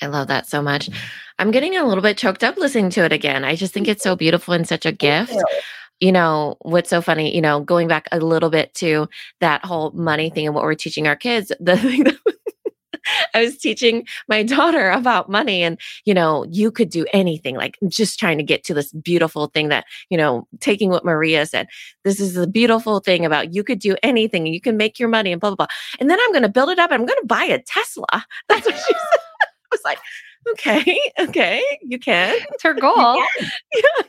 I 0.00 0.06
love 0.06 0.28
that 0.28 0.46
so 0.46 0.62
much. 0.62 0.88
I'm 1.38 1.50
getting 1.50 1.76
a 1.76 1.84
little 1.84 2.02
bit 2.02 2.16
choked 2.16 2.42
up 2.42 2.56
listening 2.56 2.88
to 2.90 3.04
it 3.04 3.12
again. 3.12 3.44
I 3.44 3.56
just 3.56 3.74
think 3.74 3.88
it's 3.88 4.02
so 4.02 4.16
beautiful 4.16 4.54
and 4.54 4.66
such 4.66 4.86
a 4.86 4.92
gift 4.92 5.32
you 5.32 5.44
know, 6.10 6.56
what's 6.62 6.90
so 6.90 7.00
funny, 7.00 7.34
you 7.34 7.40
know, 7.40 7.60
going 7.60 7.86
back 7.86 8.08
a 8.10 8.18
little 8.18 8.50
bit 8.50 8.74
to 8.74 9.08
that 9.40 9.64
whole 9.64 9.92
money 9.92 10.30
thing 10.30 10.46
and 10.46 10.54
what 10.54 10.64
we're 10.64 10.74
teaching 10.74 11.06
our 11.06 11.16
kids, 11.16 11.52
the 11.60 11.76
thing 11.76 12.04
that 12.04 12.16
I 13.34 13.42
was 13.42 13.58
teaching 13.58 14.06
my 14.28 14.42
daughter 14.42 14.90
about 14.90 15.30
money 15.30 15.62
and, 15.62 15.78
you 16.04 16.14
know, 16.14 16.44
you 16.50 16.70
could 16.70 16.88
do 16.88 17.06
anything, 17.12 17.56
like 17.56 17.78
just 17.88 18.18
trying 18.18 18.38
to 18.38 18.44
get 18.44 18.64
to 18.64 18.74
this 18.74 18.92
beautiful 18.92 19.46
thing 19.48 19.68
that, 19.68 19.84
you 20.08 20.16
know, 20.16 20.46
taking 20.60 20.90
what 20.90 21.04
Maria 21.04 21.46
said, 21.46 21.66
this 22.04 22.20
is 22.20 22.34
the 22.34 22.46
beautiful 22.46 23.00
thing 23.00 23.24
about 23.24 23.54
you 23.54 23.64
could 23.64 23.78
do 23.78 23.96
anything 24.02 24.46
you 24.46 24.60
can 24.60 24.76
make 24.76 24.98
your 24.98 25.08
money 25.08 25.32
and 25.32 25.40
blah, 25.40 25.50
blah, 25.50 25.66
blah. 25.66 25.74
And 26.00 26.10
then 26.10 26.18
I'm 26.20 26.32
going 26.32 26.42
to 26.42 26.48
build 26.48 26.70
it 26.70 26.78
up 26.78 26.90
and 26.90 27.00
I'm 27.00 27.06
going 27.06 27.20
to 27.20 27.26
buy 27.26 27.44
a 27.44 27.60
Tesla. 27.60 28.06
That's 28.48 28.66
what 28.66 28.76
she 28.76 28.94
said. 28.94 29.20
I 29.72 29.72
was 29.72 29.80
like, 29.84 29.98
okay, 30.50 31.00
okay, 31.18 31.62
you 31.82 31.98
can. 31.98 32.36
It's 32.52 32.62
her 32.62 32.74
goal. 32.74 33.16
yeah. 33.40 34.02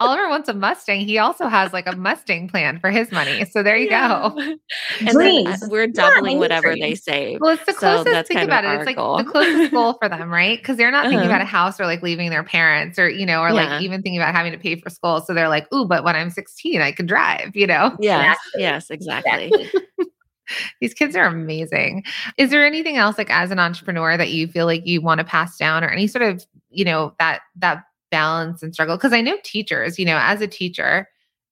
Oliver 0.00 0.28
wants 0.30 0.48
a 0.48 0.54
Mustang. 0.54 1.00
He 1.00 1.18
also 1.18 1.46
has 1.46 1.74
like 1.74 1.86
a 1.86 1.94
Mustang 1.94 2.48
plan 2.48 2.80
for 2.80 2.90
his 2.90 3.12
money. 3.12 3.44
So 3.44 3.62
there 3.62 3.76
you 3.76 3.88
yeah. 3.90 4.30
go. 4.32 4.56
And 5.00 5.08
dreams. 5.10 5.62
we're 5.68 5.86
doubling 5.86 6.38
whatever 6.38 6.72
dreams. 6.72 6.80
they 6.80 6.94
save. 6.94 7.40
Well, 7.40 7.50
it's 7.50 7.66
the 7.66 7.74
closest. 7.74 8.06
So 8.06 8.22
think 8.22 8.40
about 8.40 8.64
it. 8.64 8.70
It's 8.80 8.86
like 8.86 8.96
the 8.96 9.30
closest 9.30 9.70
goal 9.72 9.98
for 10.00 10.08
them, 10.08 10.30
right? 10.30 10.58
Because 10.58 10.78
they're 10.78 10.90
not 10.90 11.04
thinking 11.04 11.18
uh-huh. 11.18 11.28
about 11.28 11.42
a 11.42 11.46
house 11.46 11.78
or 11.78 11.84
like 11.84 12.02
leaving 12.02 12.30
their 12.30 12.42
parents 12.42 12.98
or 12.98 13.10
you 13.10 13.26
know, 13.26 13.42
or 13.42 13.52
like 13.52 13.82
even 13.82 14.02
thinking 14.02 14.20
about 14.20 14.34
having 14.34 14.52
to 14.52 14.58
pay 14.58 14.80
for 14.80 14.88
school. 14.88 15.20
So 15.20 15.34
they're 15.34 15.48
like, 15.48 15.70
"Ooh, 15.72 15.84
but 15.84 16.02
when 16.02 16.16
I'm 16.16 16.30
16, 16.30 16.80
I 16.80 16.92
can 16.92 17.06
drive." 17.06 17.54
You 17.54 17.66
know? 17.66 17.94
Yes. 18.00 18.38
Exactly. 18.54 18.62
Yes. 18.62 18.90
Exactly. 18.90 19.44
exactly. 19.46 19.80
These 20.80 20.94
kids 20.94 21.14
are 21.14 21.26
amazing. 21.26 22.04
Is 22.36 22.50
there 22.50 22.64
anything 22.66 22.96
else 22.96 23.18
like 23.18 23.30
as 23.30 23.50
an 23.50 23.58
entrepreneur 23.58 24.16
that 24.16 24.30
you 24.30 24.48
feel 24.48 24.66
like 24.66 24.86
you 24.86 25.00
want 25.00 25.18
to 25.18 25.24
pass 25.24 25.56
down 25.56 25.84
or 25.84 25.88
any 25.88 26.06
sort 26.06 26.22
of, 26.22 26.44
you 26.70 26.84
know, 26.84 27.14
that 27.18 27.42
that 27.56 27.84
balance 28.10 28.62
and 28.62 28.74
struggle? 28.74 28.96
Because 28.96 29.12
I 29.12 29.20
know 29.20 29.36
teachers, 29.44 29.98
you 29.98 30.04
know, 30.04 30.18
as 30.20 30.40
a 30.40 30.46
teacher, 30.46 31.08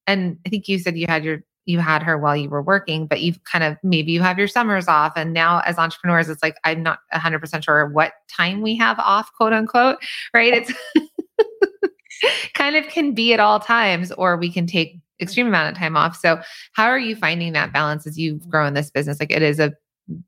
and 0.07 0.39
I 0.47 0.49
think 0.49 0.69
you 0.69 0.79
said 0.79 0.97
you 0.97 1.07
had 1.07 1.25
your 1.25 1.41
you 1.67 1.79
had 1.81 2.03
her 2.03 2.17
while 2.17 2.35
you 2.35 2.49
were 2.49 2.63
working, 2.63 3.07
but 3.07 3.21
you've 3.21 3.45
kind 3.45 3.63
of 3.63 3.77
maybe 3.83 4.11
you 4.11 4.23
have 4.23 4.39
your 4.39 4.49
summers 4.49 4.89
off. 4.89 5.13
And 5.17 5.35
now 5.35 5.61
as 5.67 5.77
entrepreneurs, 5.77 6.31
it's 6.31 6.43
like 6.43 6.57
I'm 6.65 6.83
not 6.83 7.01
100% 7.13 7.63
sure 7.63 7.87
what 7.89 8.13
time 8.35 8.63
we 8.63 8.75
have 8.77 8.99
off, 8.99 9.31
quote 9.37 9.53
unquote, 9.53 9.99
right? 10.33 10.55
It's 10.55 10.73
kind 12.55 12.75
of 12.75 12.87
can 12.89 13.13
be 13.13 13.35
at 13.35 13.41
all 13.41 13.61
times, 13.61 14.11
or 14.13 14.39
we 14.39 14.51
can 14.51 14.67
take 14.67 14.99
extreme 15.21 15.47
amount 15.47 15.71
of 15.71 15.79
time 15.79 15.97
off. 15.97 16.17
So, 16.17 16.41
how 16.73 16.87
are 16.87 16.99
you 16.99 17.15
finding 17.15 17.53
that 17.53 17.73
balance 17.73 18.07
as 18.07 18.19
you've 18.19 18.49
grown 18.49 18.73
this 18.73 18.91
business? 18.91 19.21
Like, 19.21 19.31
it 19.31 19.43
is 19.43 19.61
a 19.61 19.75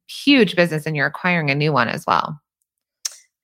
huge 0.09 0.57
business 0.57 0.85
and 0.85 0.95
you're 0.95 1.07
acquiring 1.07 1.51
a 1.51 1.55
new 1.55 1.73
one 1.73 1.89
as 1.89 2.05
well. 2.07 2.39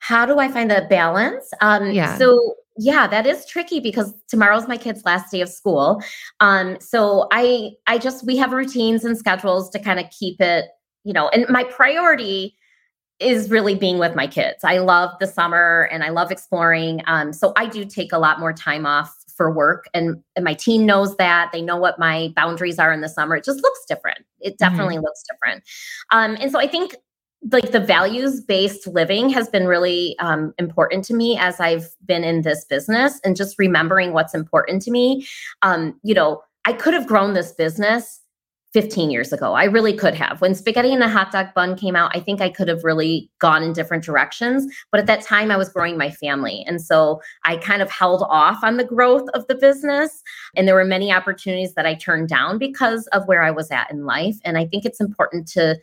How 0.06 0.24
do 0.24 0.38
I 0.38 0.48
find 0.48 0.70
the 0.70 0.86
balance? 0.88 1.50
Um, 1.60 1.90
yeah. 1.90 2.16
So, 2.16 2.54
yeah, 2.78 3.08
that 3.08 3.26
is 3.26 3.44
tricky 3.44 3.80
because 3.80 4.14
tomorrow's 4.28 4.68
my 4.68 4.76
kid's 4.76 5.04
last 5.04 5.32
day 5.32 5.40
of 5.40 5.48
school. 5.48 6.00
Um, 6.38 6.76
so 6.80 7.26
I, 7.32 7.72
I 7.88 7.98
just 7.98 8.24
we 8.24 8.36
have 8.36 8.52
routines 8.52 9.04
and 9.04 9.18
schedules 9.18 9.68
to 9.70 9.80
kind 9.80 9.98
of 9.98 10.06
keep 10.16 10.40
it, 10.40 10.66
you 11.02 11.12
know. 11.12 11.28
And 11.30 11.48
my 11.48 11.64
priority 11.64 12.54
is 13.18 13.50
really 13.50 13.74
being 13.74 13.98
with 13.98 14.14
my 14.14 14.28
kids. 14.28 14.62
I 14.62 14.78
love 14.78 15.10
the 15.18 15.26
summer 15.26 15.88
and 15.90 16.04
I 16.04 16.10
love 16.10 16.30
exploring. 16.30 17.02
Um, 17.06 17.32
so 17.32 17.52
I 17.56 17.66
do 17.66 17.84
take 17.84 18.12
a 18.12 18.18
lot 18.18 18.38
more 18.38 18.52
time 18.52 18.86
off 18.86 19.12
for 19.36 19.50
work 19.52 19.86
and, 19.92 20.22
and 20.34 20.44
my 20.44 20.54
team 20.54 20.86
knows 20.86 21.16
that 21.16 21.50
they 21.52 21.60
know 21.60 21.76
what 21.76 21.98
my 21.98 22.32
boundaries 22.34 22.78
are 22.78 22.92
in 22.92 23.02
the 23.02 23.08
summer 23.08 23.36
it 23.36 23.44
just 23.44 23.62
looks 23.62 23.80
different 23.86 24.20
it 24.40 24.50
mm-hmm. 24.50 24.64
definitely 24.64 24.94
mm-hmm. 24.94 25.04
looks 25.04 25.22
different 25.30 25.62
um, 26.10 26.36
and 26.40 26.50
so 26.50 26.58
i 26.58 26.66
think 26.66 26.96
like 27.52 27.70
the 27.70 27.80
values 27.80 28.40
based 28.40 28.86
living 28.86 29.28
has 29.28 29.48
been 29.48 29.66
really 29.66 30.18
um, 30.18 30.54
important 30.58 31.04
to 31.04 31.14
me 31.14 31.38
as 31.38 31.60
i've 31.60 31.88
been 32.04 32.24
in 32.24 32.42
this 32.42 32.64
business 32.64 33.20
and 33.24 33.36
just 33.36 33.58
remembering 33.58 34.12
what's 34.12 34.34
important 34.34 34.82
to 34.82 34.90
me 34.90 35.26
um, 35.62 35.98
you 36.02 36.14
know 36.14 36.42
i 36.64 36.72
could 36.72 36.94
have 36.94 37.06
grown 37.06 37.34
this 37.34 37.52
business 37.52 38.20
15 38.76 39.10
years 39.10 39.32
ago. 39.32 39.54
I 39.54 39.64
really 39.64 39.94
could 39.94 40.12
have. 40.12 40.42
When 40.42 40.54
Spaghetti 40.54 40.92
in 40.92 40.98
the 40.98 41.08
Hot 41.08 41.32
Dog 41.32 41.46
Bun 41.54 41.76
came 41.76 41.96
out, 41.96 42.14
I 42.14 42.20
think 42.20 42.42
I 42.42 42.50
could 42.50 42.68
have 42.68 42.84
really 42.84 43.30
gone 43.38 43.62
in 43.62 43.72
different 43.72 44.04
directions. 44.04 44.70
But 44.92 45.00
at 45.00 45.06
that 45.06 45.22
time, 45.22 45.50
I 45.50 45.56
was 45.56 45.70
growing 45.70 45.96
my 45.96 46.10
family. 46.10 46.62
And 46.66 46.82
so 46.82 47.22
I 47.44 47.56
kind 47.56 47.80
of 47.80 47.90
held 47.90 48.22
off 48.28 48.62
on 48.62 48.76
the 48.76 48.84
growth 48.84 49.26
of 49.32 49.46
the 49.46 49.54
business. 49.54 50.22
And 50.56 50.68
there 50.68 50.74
were 50.74 50.84
many 50.84 51.10
opportunities 51.10 51.72
that 51.72 51.86
I 51.86 51.94
turned 51.94 52.28
down 52.28 52.58
because 52.58 53.06
of 53.12 53.26
where 53.26 53.42
I 53.42 53.50
was 53.50 53.70
at 53.70 53.90
in 53.90 54.04
life. 54.04 54.36
And 54.44 54.58
I 54.58 54.66
think 54.66 54.84
it's 54.84 55.00
important 55.00 55.48
to 55.52 55.78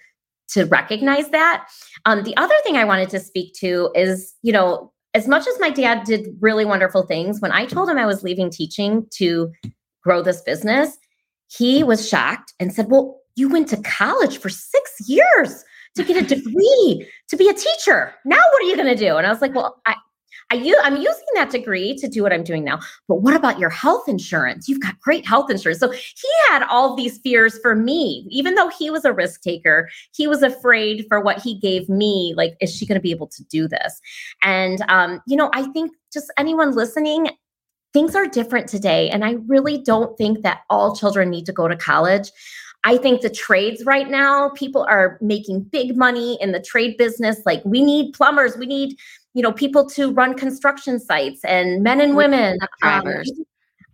to 0.54 0.66
recognize 0.66 1.30
that. 1.30 1.68
Um, 2.06 2.24
the 2.24 2.36
other 2.38 2.56
thing 2.64 2.78
I 2.78 2.86
wanted 2.86 3.10
to 3.10 3.20
speak 3.20 3.54
to 3.56 3.90
is, 3.96 4.34
you 4.42 4.52
know, 4.52 4.92
as 5.14 5.28
much 5.28 5.48
as 5.48 5.60
my 5.60 5.70
dad 5.70 6.06
did 6.06 6.28
really 6.42 6.66
wonderful 6.66 7.04
things, 7.04 7.40
when 7.40 7.52
I 7.52 7.66
told 7.66 7.90
him 7.90 7.98
I 7.98 8.06
was 8.06 8.24
leaving 8.24 8.50
teaching 8.50 9.06
to 9.12 9.52
grow 10.04 10.22
this 10.22 10.42
business, 10.42 10.98
he 11.48 11.84
was 11.84 12.08
shocked 12.08 12.54
and 12.60 12.74
said, 12.74 12.90
Well, 12.90 13.20
you 13.36 13.50
went 13.50 13.68
to 13.70 13.78
college 13.78 14.38
for 14.38 14.50
six 14.50 15.08
years 15.08 15.64
to 15.96 16.04
get 16.04 16.18
a 16.18 16.26
degree 16.36 17.08
to 17.30 17.38
be 17.38 17.48
a 17.48 17.54
teacher. 17.54 18.14
Now, 18.26 18.38
what 18.38 18.64
are 18.64 18.68
you 18.68 18.76
going 18.76 18.88
to 18.88 18.96
do? 18.96 19.18
And 19.18 19.28
I 19.28 19.30
was 19.30 19.42
like, 19.42 19.54
Well, 19.54 19.82
I, 19.86 19.96
I, 20.54 20.74
I'm 20.84 20.98
using 20.98 21.26
that 21.34 21.50
degree 21.50 21.96
to 21.96 22.08
do 22.08 22.22
what 22.22 22.32
I'm 22.32 22.44
doing 22.44 22.64
now. 22.64 22.80
But 23.08 23.18
what 23.18 23.36
about 23.36 23.60
your 23.60 23.72
health 23.72 24.08
insurance? 24.08 24.70
You've 24.70 24.82
got 24.82 25.00
great 25.00 25.26
health 25.26 25.50
insurance. 25.50 25.80
So 25.80 25.92
he 25.92 26.30
had 26.50 26.64
all 26.70 26.96
these 26.96 27.18
fears 27.18 27.58
for 27.60 27.76
me, 27.76 28.28
even 28.30 28.56
though 28.56 28.70
he 28.70 28.90
was 28.90 29.04
a 29.04 29.14
risk 29.14 29.42
taker. 29.42 29.90
He 30.16 30.28
was 30.28 30.44
afraid 30.44 31.06
for 31.10 31.20
what 31.20 31.42
he 31.42 31.60
gave 31.60 31.90
me. 31.90 32.34
Like, 32.38 32.56
is 32.62 32.74
she 32.74 32.86
going 32.86 33.00
to 33.00 33.02
be 33.02 33.12
able 33.12 33.28
to 33.28 33.44
do 33.46 33.68
this? 33.68 34.00
And, 34.44 34.84
um, 34.90 35.22
you 35.28 35.36
know, 35.36 35.50
I 35.54 35.64
think 35.72 35.92
just 36.12 36.32
anyone 36.38 36.76
listening, 36.76 37.30
things 37.92 38.16
are 38.16 38.28
different 38.28 38.68
today. 38.70 39.10
And 39.10 39.26
I 39.26 39.38
really 39.48 39.80
don't 39.80 40.16
think 40.18 40.44
that 40.44 40.62
all 40.70 40.96
children 40.96 41.30
need 41.30 41.46
to 41.48 41.52
go 41.52 41.68
to 41.68 41.76
college. 41.76 42.32
I 42.86 42.98
think 42.98 43.22
the 43.22 43.30
trades 43.30 43.86
right 43.86 44.10
now, 44.10 44.50
people 44.50 44.86
are 44.90 45.18
making 45.22 45.62
big 45.62 45.96
money 45.96 46.38
in 46.42 46.52
the 46.52 46.60
trade 46.60 46.98
business. 46.98 47.40
Like 47.46 47.64
we 47.64 47.82
need 47.82 48.14
plumbers, 48.14 48.58
we 48.58 48.66
need, 48.66 48.98
you 49.34 49.42
know, 49.42 49.52
people 49.52 49.88
to 49.90 50.12
run 50.12 50.34
construction 50.36 51.00
sites 51.00 51.44
and 51.46 51.84
men 51.84 52.00
and 52.02 52.16
women. 52.16 52.58
Drivers. 52.82 53.32
Um, 53.32 53.46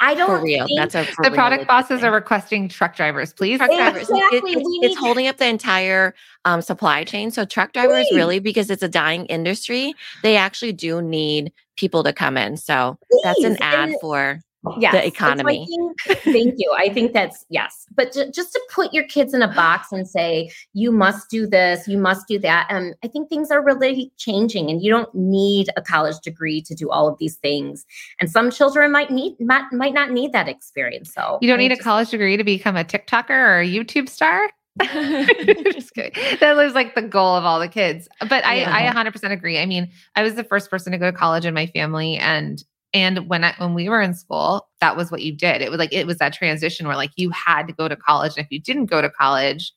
I 0.01 0.13
don't 0.13 0.27
For 0.27 0.41
real. 0.41 0.65
think 0.65 0.79
That's 0.79 0.95
a 0.95 1.03
for 1.03 1.23
the 1.23 1.29
real 1.29 1.35
product 1.35 1.59
legit 1.61 1.67
bosses 1.67 1.99
thing. 1.99 2.09
are 2.09 2.13
requesting 2.13 2.69
truck 2.69 2.95
drivers, 2.95 3.33
please. 3.33 3.57
truck 3.57 3.69
drivers. 3.69 4.09
It- 4.09 4.15
Exactly. 4.15 4.53
it's, 4.53 4.85
it's 4.93 4.97
holding 4.97 5.27
up 5.27 5.37
the 5.37 5.47
entire 5.47 6.15
um, 6.45 6.61
supply 6.61 7.03
chain. 7.03 7.31
So 7.31 7.43
truck 7.43 7.73
drivers 7.73 7.91
Right. 8.11 8.15
really, 8.15 8.39
because 8.39 8.69
it's 8.69 8.81
a 8.83 8.87
dying 8.87 9.25
industry, 9.25 9.93
they 10.23 10.37
actually 10.37 10.71
do 10.71 11.01
need 11.01 11.51
people 11.75 12.03
to 12.03 12.13
come 12.13 12.37
in. 12.37 12.55
So 12.55 12.97
that's 13.23 13.43
an 13.43 13.57
ad 13.61 13.89
and- 13.89 13.97
for 13.99 14.39
yes. 14.79 14.91
the 14.93 14.97
And 15.03 15.13
so 15.15 15.25
I 15.25 15.31
economy. 15.31 15.67
think- 15.67 16.19
thank 16.23 16.55
you. 16.57 16.73
I 16.77 16.89
think 16.89 17.13
that's 17.13 17.45
yes. 17.49 17.85
But 17.95 18.13
ju- 18.13 18.29
just 18.33 18.51
to 18.53 18.61
put 18.73 18.93
your 18.93 19.03
kids 19.05 19.33
in 19.33 19.41
a 19.41 19.47
box 19.47 19.91
and 19.91 20.07
say 20.07 20.51
you 20.73 20.91
must 20.91 21.29
do 21.29 21.47
this, 21.47 21.87
you 21.87 21.97
must 21.97 22.27
do 22.27 22.39
that. 22.39 22.67
Um, 22.69 22.93
I 23.03 23.07
think 23.07 23.29
things 23.29 23.51
are 23.51 23.63
really 23.63 24.11
changing, 24.17 24.69
and 24.69 24.81
you 24.83 24.91
don't 24.91 25.13
need 25.15 25.69
a 25.77 25.81
college 25.81 26.19
degree 26.23 26.61
to 26.63 26.75
do 26.75 26.89
all 26.89 27.07
of 27.07 27.17
these 27.19 27.35
things. 27.37 27.85
And 28.19 28.29
some 28.29 28.51
children 28.51 28.91
might 28.91 29.11
need 29.11 29.35
might, 29.39 29.71
might 29.71 29.93
not 29.93 30.11
need 30.11 30.33
that 30.33 30.47
experience. 30.49 31.13
So 31.13 31.37
You 31.41 31.47
don't 31.49 31.59
I 31.59 31.63
need 31.63 31.71
a 31.71 31.77
college 31.77 32.09
degree 32.09 32.37
to 32.37 32.43
become 32.43 32.75
a 32.75 32.83
TikToker 32.83 33.29
or 33.29 33.59
a 33.61 33.67
YouTube 33.67 34.09
star. 34.09 34.49
Just 34.81 35.93
kidding. 35.93 36.13
That 36.39 36.55
was 36.55 36.73
like 36.73 36.95
the 36.95 37.01
goal 37.01 37.35
of 37.35 37.43
all 37.43 37.59
the 37.59 37.67
kids. 37.67 38.07
But 38.21 38.45
I, 38.45 38.87
I 38.87 38.93
100% 38.93 39.31
agree. 39.31 39.59
I 39.59 39.65
mean, 39.65 39.89
I 40.15 40.23
was 40.23 40.35
the 40.35 40.43
first 40.43 40.69
person 40.69 40.91
to 40.93 40.97
go 40.97 41.11
to 41.11 41.17
college 41.17 41.45
in 41.45 41.53
my 41.53 41.65
family, 41.67 42.15
and 42.17 42.63
and 42.93 43.29
when 43.29 43.43
I, 43.43 43.53
when 43.57 43.73
we 43.73 43.89
were 43.89 44.01
in 44.01 44.13
school, 44.13 44.67
that 44.81 44.97
was 44.97 45.11
what 45.11 45.21
you 45.21 45.31
did. 45.31 45.61
It 45.61 45.69
was 45.69 45.77
like 45.77 45.93
it 45.93 46.07
was 46.07 46.17
that 46.17 46.33
transition 46.33 46.87
where 46.87 46.95
like 46.95 47.11
you 47.15 47.29
had 47.29 47.67
to 47.67 47.73
go 47.73 47.87
to 47.87 47.95
college, 47.95 48.33
and 48.35 48.45
if 48.45 48.51
you 48.51 48.59
didn't 48.59 48.85
go 48.85 49.01
to 49.01 49.09
college, 49.09 49.71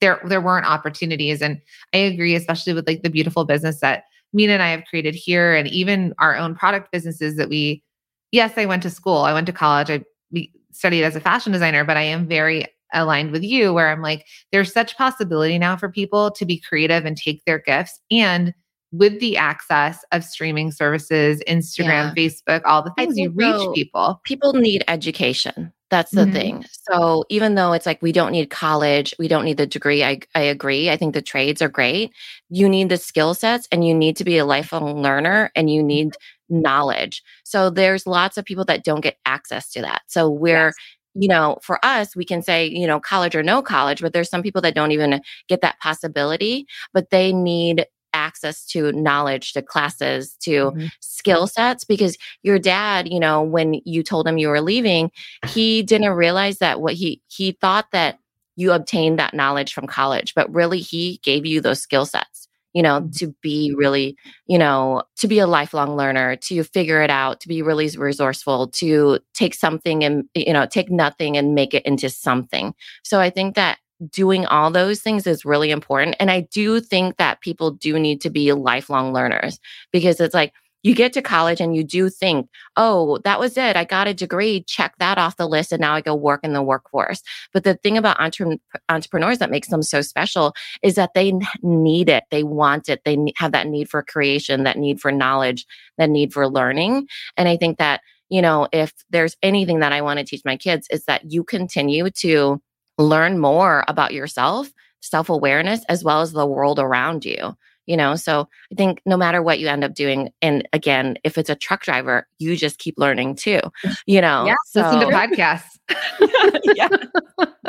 there 0.00 0.20
there 0.24 0.40
weren't 0.40 0.66
opportunities. 0.66 1.40
And 1.42 1.60
I 1.94 1.98
agree, 1.98 2.34
especially 2.34 2.74
with 2.74 2.86
like 2.86 3.02
the 3.02 3.10
beautiful 3.10 3.44
business 3.44 3.80
that 3.80 4.04
Mina 4.32 4.54
and 4.54 4.62
I 4.62 4.68
have 4.70 4.84
created 4.88 5.14
here, 5.14 5.54
and 5.54 5.68
even 5.68 6.14
our 6.18 6.36
own 6.36 6.54
product 6.54 6.92
businesses 6.92 7.36
that 7.36 7.48
we. 7.48 7.82
Yes, 8.32 8.52
I 8.56 8.66
went 8.66 8.82
to 8.84 8.90
school. 8.90 9.18
I 9.18 9.32
went 9.32 9.46
to 9.46 9.52
college. 9.52 9.90
I 9.90 10.04
studied 10.72 11.02
as 11.02 11.16
a 11.16 11.20
fashion 11.20 11.52
designer, 11.52 11.84
but 11.84 11.96
I 11.96 12.02
am 12.02 12.28
very 12.28 12.66
aligned 12.92 13.30
with 13.30 13.42
you 13.42 13.72
where 13.72 13.88
I'm 13.88 14.02
like, 14.02 14.26
there's 14.52 14.72
such 14.72 14.96
possibility 14.96 15.58
now 15.58 15.76
for 15.76 15.88
people 15.88 16.30
to 16.32 16.44
be 16.44 16.60
creative 16.60 17.04
and 17.04 17.16
take 17.16 17.44
their 17.44 17.58
gifts. 17.58 18.00
And 18.10 18.54
with 18.92 19.20
the 19.20 19.36
access 19.36 20.04
of 20.12 20.24
streaming 20.24 20.72
services, 20.72 21.42
Instagram, 21.48 22.14
Facebook, 22.16 22.62
all 22.64 22.82
the 22.82 22.92
things, 22.98 23.16
you 23.18 23.30
reach 23.30 23.54
though, 23.56 23.72
people. 23.72 24.20
people 24.24 24.52
need 24.54 24.84
education. 24.88 25.72
That's 25.90 26.12
the 26.12 26.26
Mhm. 26.26 26.32
thing. 26.32 26.64
So 26.92 27.24
even 27.30 27.54
though 27.56 27.72
it's 27.72 27.86
like 27.86 28.00
we 28.02 28.12
don't 28.12 28.32
need 28.32 28.50
college, 28.50 29.14
we 29.18 29.26
don't 29.28 29.44
need 29.44 29.56
the 29.56 29.66
degree. 29.66 30.04
I, 30.04 30.20
I 30.34 30.42
agree. 30.42 30.88
I 30.90 30.96
think 30.96 31.14
the 31.14 31.22
trades 31.22 31.60
are 31.62 31.68
great. 31.68 32.12
You 32.48 32.68
need 32.68 32.88
the 32.88 32.96
skill 32.96 33.34
sets 33.34 33.66
and 33.72 33.84
you 33.86 33.94
need 33.94 34.16
to 34.16 34.24
be 34.24 34.38
a 34.38 34.44
lifelong 34.44 35.02
learner 35.02 35.50
and 35.56 35.68
you 35.70 35.82
need 35.82 36.16
knowledge. 36.48 37.22
So 37.44 37.70
there's 37.70 38.06
lots 38.06 38.36
of 38.38 38.44
people 38.44 38.64
that 38.66 38.84
don't 38.84 39.00
get 39.00 39.16
access 39.26 39.70
to 39.72 39.80
that. 39.82 40.02
So 40.06 40.28
we're 40.30 40.66
Yes. 40.68 40.74
you 41.14 41.26
know, 41.26 41.58
for 41.60 41.84
us, 41.84 42.14
we 42.14 42.24
can 42.24 42.40
say, 42.40 42.66
you 42.68 42.86
know, 42.86 43.00
college 43.00 43.34
or 43.34 43.42
no 43.42 43.60
college, 43.62 44.00
but 44.00 44.12
there's 44.12 44.30
some 44.30 44.42
people 44.44 44.62
that 44.62 44.76
don't 44.76 44.92
even 44.92 45.20
get 45.48 45.60
that 45.60 45.76
possibility, 45.80 46.66
but 46.94 47.10
they 47.10 47.32
need 47.32 47.84
access 48.30 48.64
to 48.66 48.92
knowledge, 48.92 49.52
to 49.54 49.62
classes, 49.62 50.36
to 50.46 50.70
Mhm. 50.70 50.90
skill 51.00 51.46
sets 51.46 51.84
because 51.84 52.16
your 52.42 52.58
dad, 52.58 53.08
you 53.08 53.18
know, 53.20 53.42
when 53.42 53.80
you 53.84 54.02
told 54.02 54.26
him 54.28 54.38
you 54.38 54.48
were 54.48 54.60
leaving, 54.60 55.10
he 55.42 55.82
didn't 55.82 56.12
realize 56.12 56.58
that 56.58 56.80
what 56.80 56.94
he 56.94 57.20
he 57.28 57.52
thought 57.60 57.86
that 57.92 58.18
you 58.56 58.72
obtained 58.72 59.18
that 59.18 59.34
knowledge 59.34 59.72
from 59.74 59.86
college, 59.86 60.34
but 60.34 60.52
really 60.54 60.80
he 60.80 61.18
gave 61.22 61.44
you 61.46 61.60
those 61.60 61.80
skill 61.80 62.06
sets, 62.06 62.46
you 62.72 62.82
know, 62.82 63.08
to 63.18 63.34
be 63.42 63.72
really, 63.76 64.16
you 64.46 64.58
know, 64.58 65.02
to 65.16 65.26
be 65.28 65.38
a 65.40 65.46
lifelong 65.46 65.96
learner, 65.96 66.36
to 66.36 66.62
figure 66.64 67.02
it 67.02 67.10
out, 67.10 67.40
to 67.40 67.48
be 67.48 67.62
really 67.62 67.88
resourceful, 67.96 68.68
to 68.68 69.18
take 69.34 69.54
something 69.54 70.04
and, 70.04 70.24
you 70.34 70.52
know, 70.52 70.66
take 70.66 70.90
nothing 70.90 71.36
and 71.36 71.54
make 71.54 71.74
it 71.74 71.84
into 71.86 72.08
something. 72.10 72.74
So 73.02 73.18
I 73.20 73.30
think 73.30 73.56
that 73.56 73.78
doing 74.08 74.46
all 74.46 74.70
those 74.70 75.00
things 75.00 75.26
is 75.26 75.44
really 75.44 75.70
important. 75.70 76.16
And 76.18 76.30
I 76.30 76.40
do 76.52 76.80
think 76.80 77.16
that 77.18 77.40
people 77.40 77.72
do 77.72 77.98
need 77.98 78.20
to 78.22 78.30
be 78.30 78.52
lifelong 78.52 79.12
learners 79.12 79.58
because 79.92 80.20
it's 80.20 80.34
like, 80.34 80.52
you 80.82 80.94
get 80.94 81.12
to 81.12 81.20
college 81.20 81.60
and 81.60 81.76
you 81.76 81.84
do 81.84 82.08
think, 82.08 82.48
oh, 82.76 83.18
that 83.24 83.38
was 83.38 83.58
it. 83.58 83.76
I 83.76 83.84
got 83.84 84.08
a 84.08 84.14
degree, 84.14 84.64
check 84.66 84.94
that 84.98 85.18
off 85.18 85.36
the 85.36 85.46
list, 85.46 85.72
and 85.72 85.80
now 85.82 85.94
I 85.94 86.00
go 86.00 86.14
work 86.14 86.40
in 86.42 86.54
the 86.54 86.62
workforce. 86.62 87.22
But 87.52 87.64
the 87.64 87.74
thing 87.74 87.98
about 87.98 88.18
entre- 88.18 88.58
entrepreneurs 88.88 89.38
that 89.38 89.50
makes 89.50 89.68
them 89.68 89.82
so 89.82 90.00
special 90.00 90.54
is 90.82 90.94
that 90.94 91.10
they 91.14 91.34
need 91.62 92.08
it, 92.08 92.24
they 92.30 92.44
want 92.44 92.88
it, 92.88 93.02
they 93.04 93.18
have 93.36 93.52
that 93.52 93.66
need 93.66 93.90
for 93.90 94.02
creation, 94.02 94.64
that 94.64 94.78
need 94.78 95.02
for 95.02 95.12
knowledge, 95.12 95.66
that 95.98 96.08
need 96.08 96.32
for 96.32 96.48
learning. 96.48 97.08
And 97.36 97.46
I 97.46 97.58
think 97.58 97.76
that, 97.76 98.00
you 98.30 98.40
know, 98.40 98.66
if 98.72 98.94
there's 99.10 99.36
anything 99.42 99.80
that 99.80 99.92
I 99.92 100.00
want 100.00 100.18
to 100.18 100.24
teach 100.24 100.42
my 100.46 100.56
kids, 100.56 100.86
is 100.90 101.04
that 101.04 101.30
you 101.30 101.44
continue 101.44 102.08
to 102.20 102.62
learn 103.02 103.38
more 103.38 103.84
about 103.88 104.12
yourself, 104.12 104.70
self 105.00 105.28
awareness, 105.28 105.84
as 105.88 106.04
well 106.04 106.20
as 106.20 106.32
the 106.32 106.46
world 106.46 106.78
around 106.78 107.24
you 107.24 107.56
you 107.86 107.96
know 107.96 108.14
so 108.14 108.48
i 108.70 108.74
think 108.74 109.00
no 109.04 109.16
matter 109.16 109.42
what 109.42 109.58
you 109.58 109.66
end 109.66 109.82
up 109.82 109.94
doing 109.94 110.30
and 110.42 110.68
again 110.72 111.18
if 111.24 111.36
it's 111.36 111.50
a 111.50 111.56
truck 111.56 111.82
driver 111.82 112.26
you 112.38 112.56
just 112.56 112.78
keep 112.78 112.94
learning 112.98 113.34
too 113.34 113.60
you 114.06 114.20
know 114.20 114.44
Yeah, 114.46 114.54
so 114.66 114.82
Listen 114.82 115.00
to 115.00 115.06
podcasts. 115.06 115.78
yeah 116.76 116.88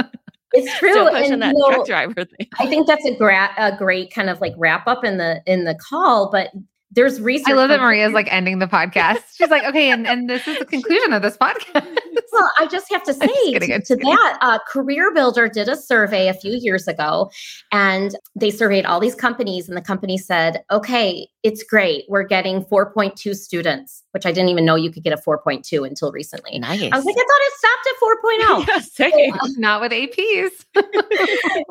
It's 0.54 0.80
true. 0.80 0.92
still 0.92 1.10
pushing 1.10 1.32
and, 1.32 1.42
that 1.44 1.56
know, 1.56 1.72
truck 1.72 1.86
driver 1.88 2.26
thing 2.26 2.48
I 2.60 2.68
think 2.68 2.86
that's 2.86 3.06
a, 3.06 3.16
gra- 3.16 3.54
a 3.58 3.76
great 3.78 4.14
kind 4.14 4.30
of 4.30 4.42
like 4.42 4.54
wrap 4.58 4.86
up 4.86 5.06
in 5.06 5.18
the 5.18 5.42
in 5.46 5.64
the 5.64 5.76
call, 5.76 6.30
but 6.30 6.50
there's 6.92 7.22
research. 7.22 7.50
I 7.50 7.54
love 7.54 7.70
that 7.70 7.80
Maria's 7.80 8.14
like 8.14 8.32
ending 8.32 8.60
the 8.60 8.68
podcast. 8.68 9.24
She's 9.36 9.50
like, 9.50 9.64
okay, 9.64 9.90
and, 9.90 10.06
and 10.06 10.30
this 10.30 10.48
is 10.48 10.60
the 10.60 10.66
conclusion 10.66 11.14
of 11.14 11.22
this 11.22 11.38
podcast. 11.38 11.98
Well, 12.34 12.50
I 12.58 12.66
just 12.68 12.90
have 12.94 13.04
to 13.04 13.14
say 13.14 13.28
kidding, 13.28 13.82
to, 13.82 13.96
that, 13.98 14.38
uh, 14.40 14.60
Career 14.66 15.14
Builder 15.14 15.50
did 15.50 15.68
a 15.68 15.76
survey 15.76 16.30
a 16.30 16.34
few 16.34 16.54
years 16.54 16.88
ago, 16.88 17.30
and 17.74 18.16
they 18.38 18.52
surveyed 18.52 18.86
all 18.86 19.02
these 19.02 19.16
companies, 19.16 19.68
and 19.68 19.76
the 19.76 19.82
company 19.82 20.18
said, 20.18 20.64
"Okay, 20.72 21.28
it's 21.44 21.64
great. 21.64 22.06
We're 22.08 22.24
getting 22.24 22.64
4.2 22.66 23.36
students, 23.36 24.04
which 24.12 24.26
I 24.26 24.32
didn't 24.32 24.50
even 24.50 24.64
know 24.64 24.76
you 24.76 24.92
could 24.92 25.04
get 25.04 25.14
a 25.14 25.18
4.2 25.18 25.88
until 25.88 26.12
recently. 26.12 26.60
nice 26.60 26.82
I 26.82 26.96
was 26.96 27.06
like, 27.06 27.16
I 27.18 27.26
thought 27.26 27.42
it 27.42 27.54
stopped 27.58 27.88
at 27.88 27.96
4.0. 28.02 28.68
yeah, 28.68 28.80
same. 28.80 29.36
Not 29.58 29.82
with 29.82 29.92
APs. 29.92 30.66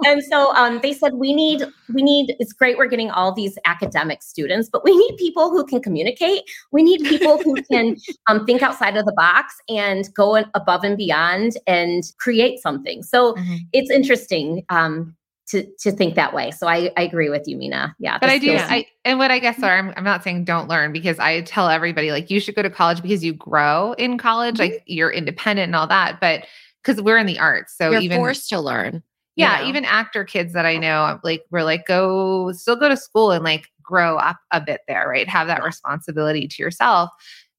and 0.07 0.23
so 0.25 0.53
um, 0.55 0.81
they 0.83 0.93
said 0.93 1.15
we 1.15 1.33
need 1.33 1.65
we 1.95 2.03
need 2.03 2.35
it's 2.39 2.53
great 2.53 2.77
we're 2.77 2.87
getting 2.87 3.11
all 3.11 3.33
these 3.33 3.59
academic 3.65 4.23
students 4.23 4.69
but 4.69 4.85
we 4.85 4.97
need 4.97 5.10
people 5.17 5.51
who 5.51 5.65
can 5.65 5.81
communicate 5.81 6.43
we 6.73 6.83
need 6.83 7.01
people 7.05 7.39
who 7.43 7.55
can 7.71 7.97
um, 8.29 8.45
think 8.47 8.63
outside 8.63 8.97
of 8.97 9.05
the 9.07 9.13
box 9.13 9.55
and 9.69 10.09
go 10.15 10.35
in 10.35 10.45
above 10.55 10.85
and 10.85 10.97
beyond 10.97 11.53
and 11.67 12.05
create 12.19 12.59
something 12.61 13.03
so 13.03 13.35
Mhm. 13.35 13.59
it's 13.73 13.91
interesting 13.91 14.65
um, 14.69 15.15
to 15.49 15.67
to 15.81 15.91
think 15.91 16.15
that 16.15 16.33
way 16.33 16.51
so 16.53 16.69
i, 16.69 16.91
I 16.97 17.03
agree 17.03 17.29
with 17.29 17.47
you 17.49 17.57
mina 17.57 17.95
yeah 17.99 18.19
But 18.21 18.31
I 18.31 18.39
do, 18.39 18.47
skills- 18.57 18.71
I 18.71 18.87
and 19.05 19.19
what 19.19 19.31
I 19.31 19.39
guess, 19.39 19.57
sorry, 19.57 19.79
I'm, 19.79 19.93
I'm 19.97 20.05
not 20.05 20.23
saying 20.23 20.45
don't 20.45 20.69
learn 20.69 20.93
because 20.93 21.19
I 21.19 21.41
tell 21.41 21.69
everybody 21.71 22.11
like 22.13 22.31
you 22.31 22.39
should 22.39 22.55
go 22.55 22.63
to 22.63 22.69
college 22.71 23.01
because 23.03 23.25
you 23.25 23.33
grow 23.33 23.95
in 23.95 24.19
college, 24.19 24.57
Mm-hmm. 24.57 24.73
like 24.75 24.83
you're 24.87 25.11
independent 25.11 25.65
and 25.69 25.75
all 25.75 25.87
that. 25.87 26.21
But 26.21 26.45
because 26.85 27.01
we're 27.03 27.17
in 27.19 27.27
the 27.27 27.39
arts, 27.39 27.75
so 27.77 27.91
you're 27.93 28.01
even 28.03 28.19
forced 28.19 28.49
to 28.51 28.61
learn 28.61 29.03
you 29.37 29.47
yeah, 29.47 29.61
know? 29.63 29.69
even 29.69 29.85
actor 29.87 30.23
kids 30.25 30.53
that 30.53 30.67
I 30.67 30.77
know, 30.77 31.19
like 31.25 31.45
we're 31.51 31.63
like 31.63 31.87
go 31.87 32.53
still 32.53 32.77
go 32.77 32.89
to 32.91 32.97
school 32.97 33.31
and 33.31 33.43
like 33.43 33.67
grow 33.91 34.17
up 34.17 34.37
a 34.53 34.61
bit 34.61 34.81
there, 34.89 35.09
right? 35.09 35.29
Have 35.29 35.49
that 35.49 35.65
responsibility 35.65 36.47
to 36.49 36.63
yourself. 36.63 37.11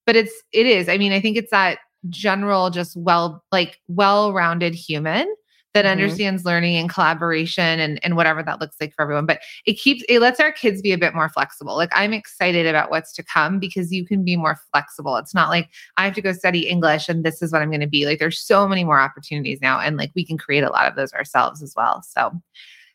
But 0.05 0.15
it's 0.15 0.33
it 0.51 0.65
is. 0.65 0.89
I 0.89 0.97
mean, 0.97 1.11
I 1.11 1.19
think 1.21 1.37
it's 1.37 1.51
that 1.51 1.79
general, 2.09 2.69
just 2.71 2.95
well 2.97 3.43
like 3.51 3.79
well-rounded 3.87 4.73
human 4.73 5.27
that 5.73 5.85
Mhm. 5.85 5.91
understands 5.91 6.43
learning 6.43 6.75
and 6.75 6.89
collaboration 6.89 7.79
and, 7.79 7.97
and 8.03 8.17
whatever 8.17 8.43
that 8.43 8.59
looks 8.59 8.75
like 8.81 8.93
for 8.93 9.03
everyone. 9.03 9.25
But 9.25 9.39
it 9.65 9.75
keeps 9.75 10.03
it 10.09 10.19
lets 10.19 10.39
our 10.41 10.51
kids 10.51 10.81
be 10.81 10.91
a 10.91 10.97
bit 10.97 11.13
more 11.13 11.29
flexible. 11.29 11.75
Like 11.77 11.91
I'm 11.93 12.11
excited 12.11 12.65
about 12.67 12.91
what's 12.91 13.13
to 13.13 13.23
come 13.23 13.57
because 13.59 13.91
you 13.91 14.05
can 14.05 14.25
be 14.25 14.35
more 14.35 14.57
flexible. 14.73 15.15
It's 15.15 15.33
not 15.33 15.49
like 15.49 15.69
I 15.95 16.03
have 16.05 16.15
to 16.15 16.21
go 16.21 16.33
study 16.33 16.67
English 16.67 17.07
and 17.07 17.23
this 17.23 17.41
is 17.41 17.53
what 17.53 17.61
I'm 17.61 17.69
going 17.69 17.79
to 17.81 17.87
be. 17.87 18.05
Like 18.05 18.19
there's 18.19 18.39
so 18.39 18.67
many 18.67 18.83
more 18.83 18.99
opportunities 18.99 19.59
now. 19.61 19.79
And 19.79 19.95
like 19.95 20.11
we 20.15 20.25
can 20.25 20.37
create 20.37 20.63
a 20.63 20.71
lot 20.71 20.87
of 20.89 20.95
those 20.97 21.13
ourselves 21.13 21.63
as 21.63 21.73
well. 21.77 22.01
So 22.03 22.31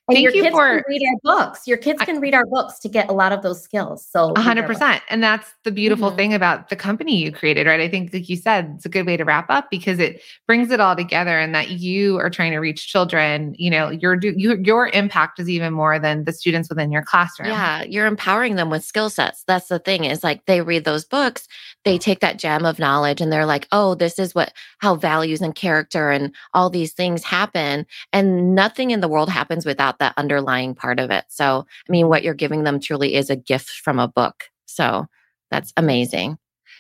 and 0.09 0.15
thank 0.17 0.25
your 0.25 0.33
you 0.35 0.43
kids 0.43 0.55
for- 0.55 0.83
can 0.83 0.85
read 0.89 1.03
our 1.07 1.19
books 1.23 1.67
your 1.67 1.77
kids 1.79 2.03
can 2.03 2.21
read 2.21 2.35
our 2.35 2.47
books 2.47 2.79
to 2.79 2.89
get 2.89 3.09
a 3.09 3.13
lot 3.13 3.33
of 3.33 3.43
those 3.43 3.63
skills 3.63 4.07
so 4.09 4.33
100%. 4.37 5.03
And 5.11 5.23
that's 5.23 5.49
the 5.65 5.71
beautiful 5.73 6.13
Mhm. 6.13 6.17
thing 6.17 6.35
about 6.35 6.69
the 6.69 6.77
company 6.77 7.17
you 7.17 7.33
created, 7.33 7.67
right? 7.67 7.81
I 7.81 7.89
think, 7.89 8.13
like 8.13 8.29
you 8.29 8.37
said, 8.37 8.73
it's 8.77 8.87
a 8.87 8.89
good 8.89 9.07
way 9.07 9.17
to 9.17 9.25
wrap 9.25 9.47
up 9.51 9.69
because 9.71 9.99
it 9.99 10.23
brings 10.47 10.71
it 10.71 10.81
all 10.81 10.95
together 10.95 11.39
and 11.39 11.55
that 11.55 11.71
you 11.71 12.19
are 12.19 12.31
trying 12.31 12.53
to 12.53 12.59
reach 12.59 12.87
children. 12.89 13.55
You 13.59 13.71
know, 13.71 13.91
your 13.91 14.17
do 14.17 14.33
you, 14.37 14.57
your 14.63 14.89
impact 14.89 15.41
is 15.41 15.49
even 15.49 15.73
more 15.73 15.99
than 15.99 16.25
the 16.25 16.33
students 16.33 16.69
within 16.69 16.93
your 16.93 17.03
classroom. 17.03 17.49
Yeah, 17.49 17.83
you're 17.85 18.07
empowering 18.07 18.55
them 18.57 18.71
with 18.71 18.85
skill 18.85 19.11
sets. 19.11 19.43
That's 19.47 19.67
the 19.69 19.79
thing 19.79 20.05
is 20.05 20.23
like 20.23 20.45
they 20.47 20.61
read 20.61 20.85
those 20.85 21.05
books, 21.05 21.49
they 21.85 21.99
take 21.99 22.21
that 22.21 22.39
gem 22.39 22.65
of 22.65 22.79
knowledge 22.79 23.21
and 23.21 23.33
they're 23.33 23.47
like, 23.47 23.67
"Oh, 23.73 23.95
this 23.95 24.19
is 24.19 24.35
what 24.35 24.53
how 24.79 24.95
values 24.95 25.41
and 25.41 25.55
character 25.55 26.11
and 26.11 26.33
all 26.55 26.71
these 26.71 26.93
things 26.93 27.25
happen." 27.25 27.87
And 28.13 28.55
nothing 28.55 28.91
in 28.93 29.01
the 29.01 29.09
world 29.09 29.31
happens 29.31 29.67
without 29.67 29.96
that 29.99 30.15
underlying 30.17 30.75
part 30.75 31.01
of 31.01 31.11
it. 31.11 31.25
So, 31.29 31.67
I 31.89 31.93
mean, 31.93 32.09
what 32.09 32.23
you're 32.23 32.35
giving 32.35 32.65
them 32.65 32.81
truly 32.81 33.15
is 33.15 33.31
a 33.31 33.37
gift 33.37 33.71
from 33.71 33.99
a 33.99 34.09
book. 34.09 34.45
So, 34.67 35.07
that's 35.51 35.73
amazing. 35.77 36.39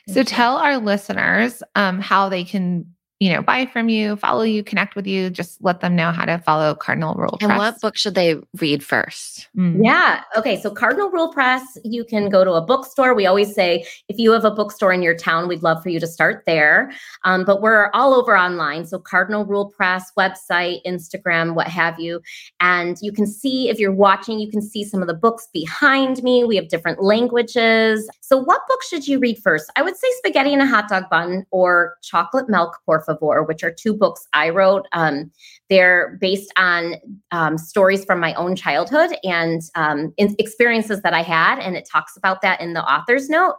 So 0.09 0.23
tell 0.23 0.57
our 0.57 0.79
listeners 0.79 1.63
um, 1.75 2.01
how 2.01 2.29
they 2.29 2.45
can 2.45 2.95
you 3.19 3.33
know, 3.33 3.41
buy 3.41 3.65
from 3.65 3.89
you, 3.89 4.15
follow 4.17 4.43
you, 4.43 4.63
connect 4.63 4.95
with 4.95 5.07
you, 5.07 5.31
just 5.31 5.63
let 5.63 5.81
them 5.81 5.97
know 5.97 6.11
how 6.11 6.27
to 6.27 6.37
follow 6.39 6.75
Cardinal 6.75 7.15
Rule 7.15 7.39
Press. 7.39 7.51
and 7.51 7.59
what 7.59 7.81
book 7.81 7.97
should 7.97 8.15
they 8.15 8.37
read 8.59 8.85
first? 8.85 9.49
Mm. 9.57 9.83
Yeah. 9.83 10.23
Okay. 10.37 10.61
So 10.61 10.71
Cardinal 10.71 11.09
Rule 11.09 11.33
Press, 11.33 11.79
you 11.83 12.05
can 12.05 12.29
go 12.29 12.45
to 12.45 12.53
a 12.53 12.61
bookstore. 12.61 13.15
We 13.15 13.25
always 13.25 13.55
say 13.55 13.87
if 14.09 14.19
you 14.19 14.33
have 14.33 14.45
a 14.45 14.51
bookstore 14.51 14.93
in 14.93 15.01
your 15.01 15.17
town, 15.17 15.49
we'd 15.49 15.63
love 15.63 15.83
for 15.83 15.89
you 15.89 15.99
to 15.99 16.07
start 16.07 16.43
there. 16.45 16.93
Um, 17.25 17.47
but 17.47 17.63
we're 17.63 17.91
all 17.95 18.13
over 18.13 18.37
online. 18.37 18.85
So 18.85 18.99
Cardinal 18.99 19.47
Rule 19.47 19.71
Press 19.71 20.13
website, 20.19 20.81
Instagram, 20.87 21.55
what 21.55 21.69
have 21.69 21.99
you. 21.99 22.21
And 22.61 22.99
you 23.01 23.13
can 23.13 23.27
see 23.27 23.71
if 23.71 23.79
you're 23.79 23.93
watching, 23.93 24.39
you 24.39 24.51
can 24.51 24.61
see 24.61 24.85
some 24.85 25.01
of 25.01 25.09
the 25.09 25.15
books 25.15 25.49
behind 25.55 26.23
me. 26.23 26.45
We 26.45 26.57
have 26.57 26.69
different 26.69 27.03
languages. 27.03 28.11
So 28.21 28.37
what 28.37 28.61
book 28.69 28.83
should 28.83 29.09
you 29.09 29.19
read 29.19 29.39
first? 29.39 29.71
I 29.75 29.81
would 29.81 29.97
say 29.97 30.09
Spaghetti 30.19 30.53
in 30.53 30.61
a 30.61 30.67
Hot 30.67 30.91
Dog 30.91 31.05
Bun 31.11 31.47
or 31.51 31.97
Chocolate 32.03 32.51
Milk 32.51 32.79
Por 32.85 33.06
which 33.15 33.63
are 33.63 33.73
two 33.73 33.95
books 33.95 34.27
I 34.33 34.51
wrote. 34.51 34.87
Um, 34.93 35.31
they're 35.69 36.17
based 36.21 36.53
on 36.57 36.97
um, 37.31 37.59
stories 37.59 38.05
from 38.05 38.21
my 38.21 38.35
own 38.35 38.57
childhood 38.57 39.17
and 39.25 39.63
um, 39.75 40.13
experiences 40.19 41.03
that 41.03 41.15
I 41.15 41.23
had, 41.23 41.59
and 41.59 41.77
it 41.77 41.89
talks 41.91 42.17
about 42.17 42.43
that 42.43 42.61
in 42.61 42.73
the 42.73 42.83
author's 42.83 43.29
note. 43.29 43.57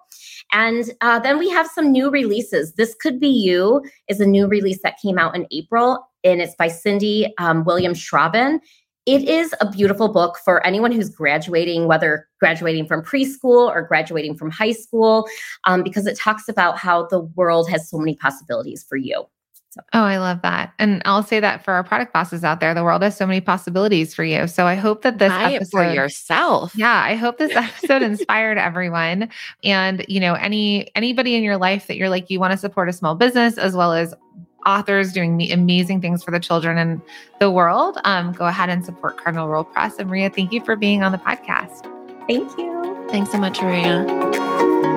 And 0.51 0.91
uh, 1.01 1.19
then 1.19 1.37
we 1.37 1.49
have 1.49 1.67
some 1.67 1.91
new 1.91 2.09
releases. 2.09 2.73
This 2.73 2.95
Could 2.95 3.19
Be 3.19 3.27
You 3.27 3.83
is 4.07 4.19
a 4.19 4.25
new 4.25 4.47
release 4.47 4.79
that 4.83 4.97
came 5.01 5.17
out 5.17 5.35
in 5.35 5.45
April, 5.51 6.07
and 6.23 6.41
it's 6.41 6.55
by 6.55 6.67
Cindy 6.67 7.33
um, 7.37 7.63
Williams 7.65 7.99
Schrauben 7.99 8.59
it 9.07 9.23
is 9.23 9.55
a 9.61 9.71
beautiful 9.71 10.09
book 10.09 10.37
for 10.43 10.63
anyone 10.67 10.91
who's 10.91 11.09
graduating, 11.09 11.87
whether 11.87 12.27
graduating 12.41 12.85
from 12.87 13.01
preschool 13.01 13.69
or 13.69 13.81
graduating 13.83 14.35
from 14.35 14.51
high 14.51 14.73
school, 14.73 15.25
um, 15.63 15.81
because 15.81 16.05
it 16.05 16.17
talks 16.17 16.49
about 16.49 16.77
how 16.77 17.07
the 17.07 17.21
world 17.21 17.69
has 17.69 17.89
so 17.89 17.97
many 17.97 18.15
possibilities 18.15 18.85
for 18.87 18.97
you. 18.97 19.23
So. 19.77 19.83
Oh, 19.93 20.03
I 20.03 20.17
love 20.17 20.41
that. 20.41 20.73
And 20.79 21.01
I'll 21.05 21.23
say 21.23 21.39
that 21.39 21.63
for 21.63 21.73
our 21.73 21.83
product 21.83 22.13
bosses 22.13 22.43
out 22.43 22.59
there, 22.59 22.73
the 22.73 22.83
world 22.83 23.01
has 23.03 23.15
so 23.15 23.25
many 23.25 23.41
possibilities 23.41 24.13
for 24.13 24.23
you. 24.23 24.47
So 24.47 24.65
I 24.65 24.75
hope 24.75 25.03
that 25.03 25.19
this 25.19 25.29
Buy 25.29 25.53
episode 25.53 25.71
for 25.71 25.93
yourself. 25.93 26.75
Yeah, 26.75 27.01
I 27.03 27.15
hope 27.15 27.37
this 27.37 27.55
episode 27.55 28.01
inspired 28.03 28.57
everyone. 28.57 29.29
And, 29.63 30.05
you 30.07 30.19
know, 30.19 30.33
any 30.33 30.93
anybody 30.95 31.35
in 31.35 31.43
your 31.43 31.57
life 31.57 31.87
that 31.87 31.97
you're 31.97 32.09
like 32.09 32.29
you 32.29 32.39
want 32.39 32.51
to 32.51 32.57
support 32.57 32.89
a 32.89 32.93
small 32.93 33.15
business 33.15 33.57
as 33.57 33.75
well 33.75 33.93
as 33.93 34.13
authors 34.65 35.13
doing 35.13 35.49
amazing 35.51 36.01
things 36.01 36.23
for 36.23 36.31
the 36.31 36.39
children 36.39 36.77
and 36.77 37.01
the 37.39 37.49
world, 37.49 37.99
um, 38.03 38.33
go 38.33 38.45
ahead 38.45 38.69
and 38.69 38.83
support 38.83 39.17
Cardinal 39.17 39.47
Rule 39.47 39.63
Press. 39.63 39.97
And 39.97 40.09
Maria, 40.09 40.29
thank 40.29 40.51
you 40.51 40.63
for 40.63 40.75
being 40.75 41.03
on 41.03 41.11
the 41.11 41.17
podcast. 41.17 41.83
Thank 42.27 42.57
you. 42.57 43.07
Thanks 43.09 43.31
so 43.31 43.37
much, 43.37 43.61
Maria. 43.61 44.96